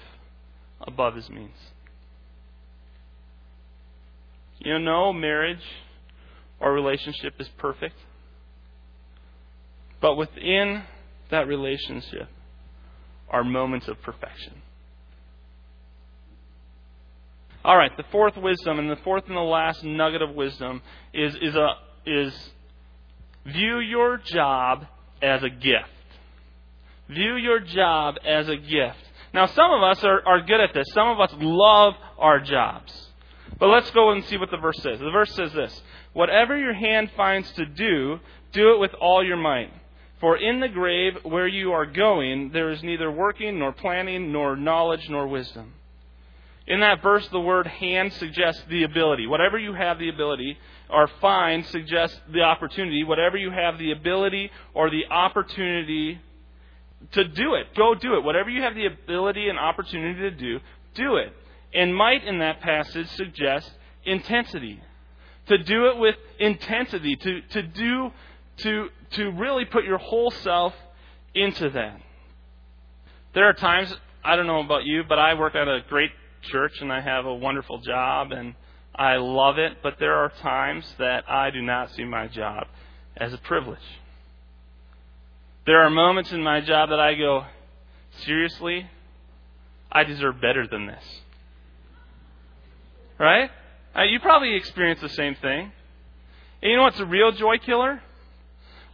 above 0.80 1.14
his 1.14 1.28
means. 1.30 1.56
You 4.58 4.78
know, 4.78 5.12
marriage 5.12 5.64
or 6.60 6.72
relationship 6.72 7.34
is 7.38 7.48
perfect. 7.58 7.94
But 10.00 10.16
within 10.16 10.82
that 11.30 11.46
relationship 11.46 12.28
are 13.28 13.44
moments 13.44 13.88
of 13.88 14.00
perfection. 14.02 14.62
All 17.64 17.76
right, 17.76 17.94
the 17.96 18.04
fourth 18.10 18.36
wisdom, 18.36 18.78
and 18.78 18.90
the 18.90 18.96
fourth 18.96 19.24
and 19.26 19.36
the 19.36 19.40
last 19.40 19.84
nugget 19.84 20.22
of 20.22 20.34
wisdom 20.34 20.80
is, 21.12 21.34
is, 21.42 21.54
a, 21.54 21.74
is 22.06 22.50
view 23.44 23.80
your 23.80 24.16
job 24.16 24.86
as 25.20 25.42
a 25.42 25.50
gift. 25.50 25.90
View 27.08 27.36
your 27.36 27.60
job 27.60 28.16
as 28.24 28.48
a 28.48 28.56
gift. 28.56 28.98
Now, 29.34 29.46
some 29.46 29.70
of 29.72 29.82
us 29.82 30.02
are, 30.04 30.26
are 30.26 30.40
good 30.42 30.60
at 30.60 30.72
this. 30.72 30.86
Some 30.94 31.08
of 31.08 31.20
us 31.20 31.30
love 31.38 31.94
our 32.18 32.40
jobs. 32.40 33.07
But 33.58 33.68
let's 33.68 33.90
go 33.90 34.10
and 34.10 34.24
see 34.26 34.36
what 34.36 34.50
the 34.50 34.56
verse 34.56 34.80
says. 34.82 34.98
The 34.98 35.10
verse 35.10 35.34
says 35.34 35.52
this 35.52 35.82
Whatever 36.12 36.56
your 36.58 36.74
hand 36.74 37.10
finds 37.16 37.50
to 37.52 37.66
do, 37.66 38.20
do 38.52 38.74
it 38.74 38.80
with 38.80 38.94
all 38.94 39.24
your 39.24 39.36
might. 39.36 39.72
For 40.20 40.36
in 40.36 40.60
the 40.60 40.68
grave 40.68 41.16
where 41.22 41.46
you 41.46 41.72
are 41.72 41.86
going, 41.86 42.50
there 42.52 42.70
is 42.70 42.82
neither 42.82 43.10
working, 43.10 43.58
nor 43.58 43.72
planning, 43.72 44.32
nor 44.32 44.56
knowledge, 44.56 45.08
nor 45.08 45.28
wisdom. 45.28 45.74
In 46.66 46.80
that 46.80 47.02
verse, 47.02 47.26
the 47.28 47.40
word 47.40 47.66
hand 47.66 48.12
suggests 48.14 48.62
the 48.68 48.82
ability. 48.82 49.26
Whatever 49.26 49.58
you 49.58 49.72
have 49.72 49.98
the 49.98 50.08
ability, 50.08 50.58
or 50.90 51.08
find 51.20 51.64
suggests 51.66 52.18
the 52.32 52.42
opportunity. 52.42 53.04
Whatever 53.04 53.36
you 53.36 53.50
have 53.50 53.78
the 53.78 53.92
ability 53.92 54.50
or 54.74 54.90
the 54.90 55.06
opportunity 55.06 56.20
to 57.12 57.24
do 57.28 57.54
it, 57.54 57.74
go 57.76 57.94
do 57.94 58.16
it. 58.16 58.24
Whatever 58.24 58.50
you 58.50 58.62
have 58.62 58.74
the 58.74 58.86
ability 58.86 59.48
and 59.48 59.58
opportunity 59.58 60.20
to 60.20 60.30
do, 60.30 60.60
do 60.94 61.16
it. 61.16 61.32
And 61.74 61.94
might 61.94 62.24
in 62.24 62.38
that 62.38 62.60
passage 62.60 63.08
suggest 63.10 63.70
intensity. 64.04 64.80
To 65.46 65.58
do 65.58 65.86
it 65.86 65.98
with 65.98 66.16
intensity, 66.38 67.16
to, 67.16 67.40
to 67.42 67.62
do 67.62 68.12
to 68.58 68.88
to 69.12 69.30
really 69.30 69.64
put 69.64 69.84
your 69.84 69.98
whole 69.98 70.30
self 70.30 70.74
into 71.34 71.70
that. 71.70 72.00
There 73.34 73.48
are 73.48 73.54
times 73.54 73.94
I 74.24 74.36
don't 74.36 74.46
know 74.46 74.60
about 74.60 74.84
you, 74.84 75.04
but 75.08 75.18
I 75.18 75.34
work 75.34 75.54
at 75.54 75.68
a 75.68 75.80
great 75.88 76.10
church 76.42 76.80
and 76.80 76.92
I 76.92 77.00
have 77.00 77.24
a 77.24 77.34
wonderful 77.34 77.78
job 77.78 78.32
and 78.32 78.54
I 78.94 79.16
love 79.16 79.58
it, 79.58 79.78
but 79.82 79.94
there 79.98 80.14
are 80.14 80.28
times 80.28 80.92
that 80.98 81.30
I 81.30 81.50
do 81.50 81.62
not 81.62 81.92
see 81.92 82.04
my 82.04 82.26
job 82.26 82.66
as 83.16 83.32
a 83.32 83.38
privilege. 83.38 83.78
There 85.66 85.80
are 85.80 85.90
moments 85.90 86.32
in 86.32 86.42
my 86.42 86.60
job 86.60 86.90
that 86.90 86.98
I 86.98 87.14
go, 87.14 87.44
seriously, 88.24 88.90
I 89.92 90.04
deserve 90.04 90.40
better 90.40 90.66
than 90.66 90.86
this. 90.86 91.04
Right? 93.18 93.50
Uh, 93.96 94.02
you 94.02 94.20
probably 94.20 94.54
experience 94.54 95.00
the 95.00 95.08
same 95.08 95.34
thing. 95.36 95.72
And 96.62 96.70
you 96.70 96.76
know 96.76 96.84
what's 96.84 97.00
a 97.00 97.06
real 97.06 97.32
joy 97.32 97.58
killer? 97.58 98.00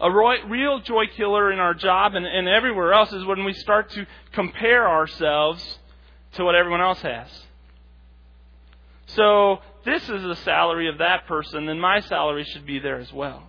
A 0.00 0.10
real 0.10 0.80
joy 0.80 1.04
killer 1.16 1.52
in 1.52 1.58
our 1.58 1.74
job 1.74 2.14
and, 2.14 2.26
and 2.26 2.48
everywhere 2.48 2.92
else 2.92 3.12
is 3.12 3.24
when 3.24 3.44
we 3.44 3.52
start 3.52 3.90
to 3.90 4.06
compare 4.32 4.88
ourselves 4.88 5.78
to 6.32 6.44
what 6.44 6.54
everyone 6.54 6.80
else 6.80 7.00
has. 7.02 7.28
So, 9.06 9.58
this 9.84 10.02
is 10.02 10.22
the 10.22 10.36
salary 10.36 10.88
of 10.88 10.98
that 10.98 11.26
person, 11.26 11.66
then 11.66 11.78
my 11.78 12.00
salary 12.00 12.44
should 12.44 12.66
be 12.66 12.78
there 12.78 12.98
as 12.98 13.12
well. 13.12 13.44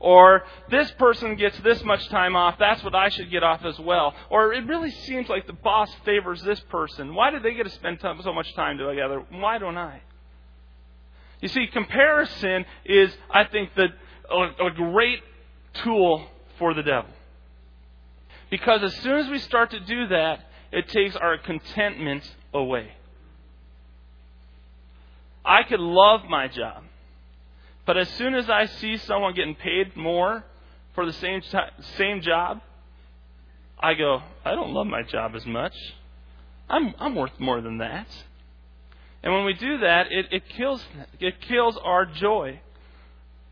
Or 0.00 0.44
this 0.70 0.90
person 0.92 1.36
gets 1.36 1.58
this 1.60 1.84
much 1.84 2.08
time 2.08 2.34
off, 2.34 2.56
that's 2.58 2.82
what 2.82 2.94
I 2.94 3.10
should 3.10 3.30
get 3.30 3.42
off 3.42 3.64
as 3.66 3.78
well. 3.78 4.14
Or 4.30 4.52
it 4.54 4.66
really 4.66 4.90
seems 4.90 5.28
like 5.28 5.46
the 5.46 5.52
boss 5.52 5.90
favors 6.06 6.42
this 6.42 6.60
person. 6.70 7.14
Why 7.14 7.30
do 7.30 7.38
they 7.38 7.52
get 7.52 7.64
to 7.64 7.70
spend 7.70 7.98
so 8.00 8.32
much 8.32 8.52
time 8.54 8.78
together? 8.78 9.22
Why 9.30 9.58
don't 9.58 9.76
I? 9.76 10.00
You 11.42 11.48
see, 11.48 11.66
comparison 11.66 12.64
is, 12.84 13.14
I 13.30 13.44
think, 13.44 13.74
the, 13.74 13.88
a, 14.30 14.66
a 14.66 14.70
great 14.74 15.20
tool 15.74 16.26
for 16.58 16.72
the 16.72 16.82
devil. 16.82 17.10
Because 18.50 18.82
as 18.82 18.94
soon 19.02 19.18
as 19.18 19.28
we 19.28 19.38
start 19.38 19.70
to 19.70 19.80
do 19.80 20.08
that, 20.08 20.40
it 20.72 20.88
takes 20.88 21.14
our 21.16 21.38
contentment 21.38 22.24
away. 22.52 22.92
I 25.44 25.62
could 25.62 25.80
love 25.80 26.22
my 26.28 26.48
job, 26.48 26.84
but 27.90 27.98
as 27.98 28.08
soon 28.10 28.36
as 28.36 28.48
I 28.48 28.66
see 28.66 28.98
someone 28.98 29.34
getting 29.34 29.56
paid 29.56 29.96
more 29.96 30.44
for 30.94 31.04
the 31.04 31.12
same 31.12 31.42
same 31.98 32.20
job, 32.20 32.60
I 33.80 33.94
go, 33.94 34.22
I 34.44 34.54
don't 34.54 34.72
love 34.72 34.86
my 34.86 35.02
job 35.02 35.34
as 35.34 35.44
much. 35.44 35.74
I'm 36.68 36.94
I'm 37.00 37.16
worth 37.16 37.40
more 37.40 37.60
than 37.60 37.78
that. 37.78 38.06
And 39.24 39.34
when 39.34 39.44
we 39.44 39.54
do 39.54 39.78
that, 39.78 40.06
it, 40.12 40.26
it 40.30 40.48
kills 40.50 40.84
it 41.18 41.40
kills 41.40 41.76
our 41.82 42.06
joy. 42.06 42.60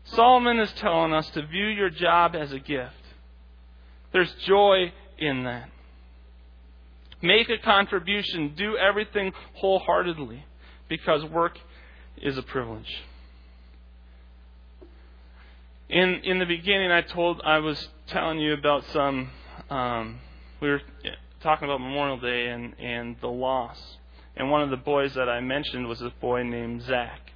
Solomon 0.05 0.61
is 0.61 0.71
telling 0.71 1.11
us 1.11 1.29
to 1.31 1.45
view 1.45 1.67
your 1.67 1.89
job 1.89 2.33
as 2.33 2.53
a 2.53 2.59
gift. 2.59 2.93
There's 4.13 4.33
joy 4.45 4.93
in 5.17 5.43
that. 5.43 5.69
Make 7.21 7.49
a 7.49 7.57
contribution. 7.57 8.53
Do 8.55 8.77
everything 8.77 9.33
wholeheartedly 9.55 10.45
because 10.87 11.25
work 11.25 11.59
is 12.21 12.37
a 12.37 12.41
privilege. 12.41 13.03
In 15.89 16.21
in 16.23 16.37
the 16.37 16.45
beginning, 16.45 16.91
I 16.91 17.01
told 17.01 17.41
I 17.43 17.57
was 17.57 17.87
telling 18.07 18.39
you 18.39 18.53
about 18.53 18.85
some. 18.93 19.31
Um, 19.71 20.19
we 20.61 20.69
were 20.69 20.81
talking 21.41 21.67
about 21.67 21.81
Memorial 21.81 22.19
Day 22.19 22.47
and 22.47 22.75
and 22.79 23.15
the 23.21 23.27
loss, 23.27 23.79
and 24.37 24.51
one 24.51 24.61
of 24.61 24.69
the 24.69 24.77
boys 24.77 25.15
that 25.15 25.27
I 25.27 25.39
mentioned 25.39 25.87
was 25.87 26.01
a 26.03 26.11
boy 26.21 26.43
named 26.43 26.83
Zach. 26.83 27.31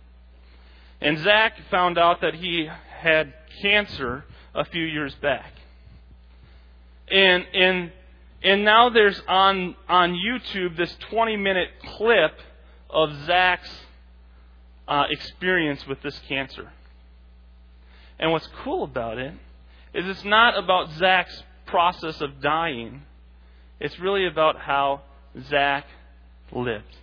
And 1.01 1.17
Zach 1.17 1.57
found 1.71 1.97
out 1.97 2.21
that 2.21 2.35
he 2.35 2.69
had 2.99 3.33
cancer 3.61 4.23
a 4.53 4.65
few 4.65 4.83
years 4.83 5.15
back. 5.15 5.51
And 7.09 7.47
and 7.55 7.91
and 8.43 8.63
now 8.63 8.89
there's 8.89 9.19
on 9.27 9.75
on 9.89 10.13
YouTube 10.13 10.77
this 10.77 10.95
20 11.09 11.37
minute 11.37 11.69
clip 11.97 12.37
of 12.87 13.09
Zach's 13.25 13.71
uh, 14.87 15.05
experience 15.09 15.87
with 15.87 16.03
this 16.03 16.19
cancer. 16.27 16.71
And 18.20 18.32
what's 18.32 18.47
cool 18.64 18.84
about 18.84 19.18
it 19.18 19.34
is 19.93 20.07
it's 20.07 20.24
not 20.24 20.57
about 20.57 20.89
Zach's 20.97 21.43
process 21.66 22.22
of 22.22 22.41
dying. 22.41 23.01
It's 23.80 23.99
really 23.99 24.28
about 24.28 24.57
how 24.59 25.01
Zach 25.49 25.86
lived. 26.51 26.97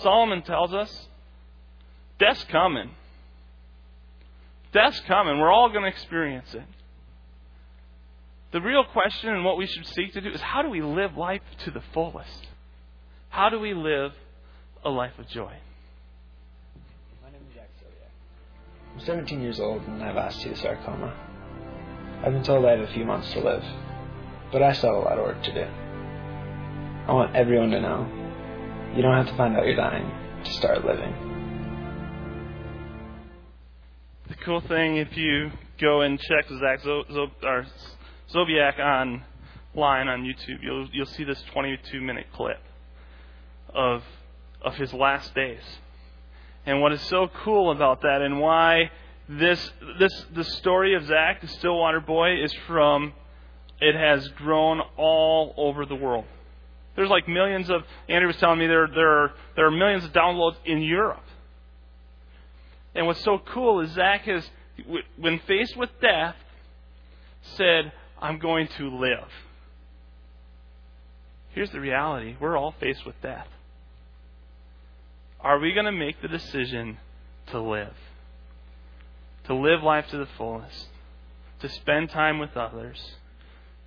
Solomon 0.00 0.42
tells 0.42 0.72
us 0.72 1.08
Death's 2.18 2.44
coming. 2.44 2.90
Death's 4.72 5.00
coming. 5.00 5.38
We're 5.38 5.52
all 5.52 5.68
going 5.70 5.82
to 5.82 5.88
experience 5.88 6.52
it. 6.54 6.62
The 8.52 8.60
real 8.60 8.84
question 8.84 9.30
and 9.30 9.44
what 9.44 9.58
we 9.58 9.66
should 9.66 9.86
seek 9.86 10.14
to 10.14 10.20
do 10.20 10.30
is 10.30 10.40
how 10.40 10.62
do 10.62 10.70
we 10.70 10.82
live 10.82 11.16
life 11.16 11.42
to 11.64 11.70
the 11.70 11.82
fullest? 11.92 12.46
How 13.28 13.50
do 13.50 13.60
we 13.60 13.74
live 13.74 14.12
a 14.84 14.90
life 14.90 15.12
of 15.18 15.28
joy? 15.28 15.52
My 17.22 17.30
name 17.30 17.40
is 17.48 17.54
Jack 17.54 17.68
I'm 18.98 19.04
17 19.04 19.40
years 19.40 19.60
old 19.60 19.80
and 19.82 20.02
I 20.02 20.06
have 20.08 20.16
osteosarcoma. 20.16 21.14
I've 22.24 22.32
been 22.32 22.42
told 22.42 22.64
I 22.64 22.72
have 22.72 22.80
a 22.80 22.92
few 22.92 23.04
months 23.04 23.32
to 23.32 23.38
live, 23.38 23.62
but 24.50 24.60
I 24.60 24.72
still 24.72 24.92
have 24.92 24.98
a 24.98 25.04
lot 25.04 25.18
of 25.18 25.24
work 25.24 25.40
to 25.44 25.54
do. 25.54 25.62
I 27.06 27.12
want 27.12 27.36
everyone 27.36 27.70
to 27.70 27.80
know 27.80 28.08
you 28.96 29.02
don't 29.02 29.14
have 29.14 29.28
to 29.28 29.36
find 29.36 29.56
out 29.56 29.66
you're 29.66 29.76
dying 29.76 30.10
to 30.42 30.52
start 30.52 30.84
living. 30.84 31.14
The 34.26 34.34
cool 34.44 34.62
thing, 34.62 34.96
if 34.96 35.16
you 35.16 35.52
go 35.80 36.00
and 36.00 36.18
check 36.18 36.46
Zach 36.58 36.84
or 36.84 37.66
Sobiech 38.34 38.80
online 38.80 40.08
on 40.08 40.24
YouTube, 40.24 40.60
you'll 40.60 40.88
you'll 40.92 41.06
see 41.06 41.22
this 41.22 41.40
22 41.52 42.00
minute 42.00 42.26
clip 42.34 42.58
of 43.72 44.02
of 44.60 44.74
his 44.74 44.92
last 44.92 45.36
days. 45.36 45.62
And 46.68 46.82
what 46.82 46.92
is 46.92 47.00
so 47.00 47.28
cool 47.44 47.70
about 47.70 48.02
that, 48.02 48.20
and 48.20 48.40
why 48.40 48.90
this 49.26 49.70
this 49.98 50.26
the 50.34 50.44
story 50.44 50.94
of 50.94 51.06
Zach, 51.06 51.40
the 51.40 51.48
Stillwater 51.48 51.98
boy, 51.98 52.42
is 52.44 52.52
from 52.66 53.14
it 53.80 53.94
has 53.94 54.28
grown 54.36 54.82
all 54.98 55.54
over 55.56 55.86
the 55.86 55.94
world. 55.94 56.26
There's 56.94 57.08
like 57.08 57.26
millions 57.26 57.70
of 57.70 57.84
Andrew 58.10 58.26
was 58.26 58.36
telling 58.36 58.58
me 58.58 58.66
there 58.66 58.86
there 58.86 59.08
are 59.08 59.32
there 59.56 59.66
are 59.66 59.70
millions 59.70 60.04
of 60.04 60.12
downloads 60.12 60.56
in 60.66 60.82
Europe. 60.82 61.24
And 62.94 63.06
what's 63.06 63.24
so 63.24 63.38
cool 63.38 63.80
is 63.80 63.92
Zach 63.92 64.26
has 64.26 64.46
when 65.16 65.38
faced 65.48 65.74
with 65.74 65.88
death 66.02 66.36
said, 67.56 67.92
I'm 68.20 68.38
going 68.38 68.68
to 68.76 68.90
live. 68.94 69.30
Here's 71.54 71.70
the 71.70 71.80
reality 71.80 72.36
we're 72.38 72.58
all 72.58 72.74
faced 72.78 73.06
with 73.06 73.18
death. 73.22 73.48
Are 75.40 75.58
we 75.58 75.72
going 75.72 75.86
to 75.86 75.92
make 75.92 76.20
the 76.20 76.28
decision 76.28 76.98
to 77.48 77.60
live? 77.60 77.94
To 79.44 79.54
live 79.54 79.82
life 79.82 80.06
to 80.10 80.18
the 80.18 80.28
fullest, 80.36 80.88
to 81.60 81.68
spend 81.68 82.10
time 82.10 82.38
with 82.38 82.56
others, 82.56 83.00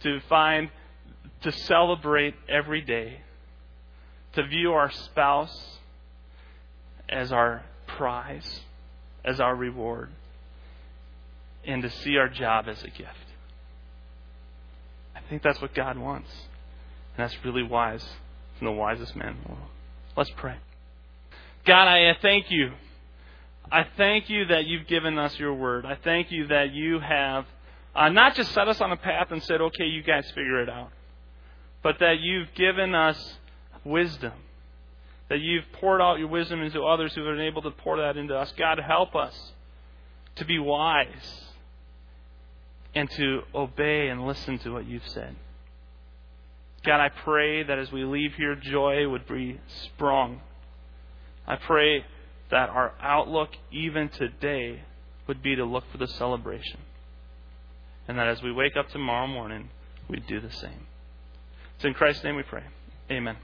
to 0.02 0.20
find, 0.28 0.70
to 1.43 1.52
celebrate 1.52 2.36
every 2.49 2.82
day, 2.82 3.22
to 4.34 4.47
view 4.47 4.72
our 4.72 4.89
spouse 4.91 5.78
as 7.10 7.32
our 7.32 7.64
prize, 7.86 8.62
as 9.26 9.39
our 9.39 9.56
reward, 9.56 10.10
and 11.66 11.84
to 11.84 11.89
see 11.89 12.18
our 12.18 12.30
job 12.30 12.68
as 12.68 12.82
a 12.84 12.89
gift. 12.89 13.10
I 15.16 15.20
think 15.30 15.43
that's 15.43 15.62
what 15.62 15.76
God 15.76 15.97
wants. 15.97 16.32
And 17.16 17.30
that's 17.30 17.45
really 17.45 17.64
wise 17.64 18.06
from 18.58 18.66
the 18.66 18.72
wisest 18.72 19.16
man 19.16 19.30
in 19.30 19.38
the 19.43 19.49
world. 19.49 19.70
Let's 20.16 20.32
pray. 20.36 20.56
God, 21.66 21.88
I 21.88 22.16
thank 22.22 22.49
you. 22.49 22.72
I 23.72 23.86
thank 23.95 24.30
you 24.30 24.45
that 24.45 24.66
you've 24.66 24.88
given 24.88 25.18
us 25.18 25.38
your 25.39 25.53
word. 25.53 25.86
I 25.86 25.97
thank 26.03 26.32
you 26.32 26.47
that 26.47 26.74
you 26.74 26.99
have 26.99 27.45
uh, 27.95 28.09
not 28.09 28.36
just 28.36 28.51
set 28.53 28.68
us 28.68 28.82
on 28.82 28.91
a 28.91 28.97
path 28.97 29.32
and 29.32 29.41
said, 29.43 29.62
okay, 29.62 29.86
you 29.86 30.01
guys 30.03 30.26
figure 30.30 30.62
it 30.62 30.70
out, 30.70 30.91
but 31.84 31.99
that 31.99 32.20
you've 32.20 32.53
given 32.55 32.95
us 32.95 33.38
wisdom. 33.84 34.34
That 35.30 35.39
you've 35.39 35.64
poured 35.80 36.01
out 36.01 36.20
your 36.20 36.28
wisdom 36.28 36.62
into 36.62 36.82
others 36.84 37.14
who 37.14 37.26
have 37.26 37.38
been 37.38 37.45
able 37.45 37.62
to 37.62 37.72
pour 37.72 37.97
that 37.97 38.18
into 38.18 38.36
us. 38.36 38.51
God, 38.57 38.80
help 38.86 39.16
us 39.16 39.53
to 40.36 40.45
be 40.45 40.59
wise 40.59 41.45
and 42.93 43.09
to 43.12 43.41
obey 43.55 44.09
and 44.09 44.28
listen 44.28 44.59
to 44.59 44.72
what 44.74 44.86
you've 44.86 45.07
said. 45.07 45.36
God, 46.86 46.99
I 46.99 47.09
pray 47.09 47.64
that 47.64 47.80
as 47.80 47.91
we 47.91 48.03
leave 48.03 48.34
here, 48.34 48.55
joy 48.55 49.07
would 49.07 49.28
be 49.28 49.59
sprung. 49.86 50.41
I 51.48 51.56
pray 51.56 52.06
that 52.50 52.70
our 52.70 52.94
outlook, 53.02 53.50
even 53.72 54.10
today, 54.10 54.84
would 55.28 55.42
be 55.42 55.56
to 55.56 55.66
look 55.66 55.84
for 55.92 55.98
the 55.98 56.08
celebration. 56.08 56.80
And 58.08 58.18
that 58.18 58.28
as 58.28 58.42
we 58.42 58.52
wake 58.52 58.76
up 58.78 58.89
tomorrow 58.89 59.28
morning, 59.28 59.70
we'd 60.10 60.28
do 60.28 60.39
the 60.39 60.52
same. 60.52 60.88
It's 61.76 61.86
in 61.86 61.94
Christ's 61.94 62.24
name 62.24 62.36
we 62.36 62.44
pray. 62.44 62.64
Amen. 63.10 63.38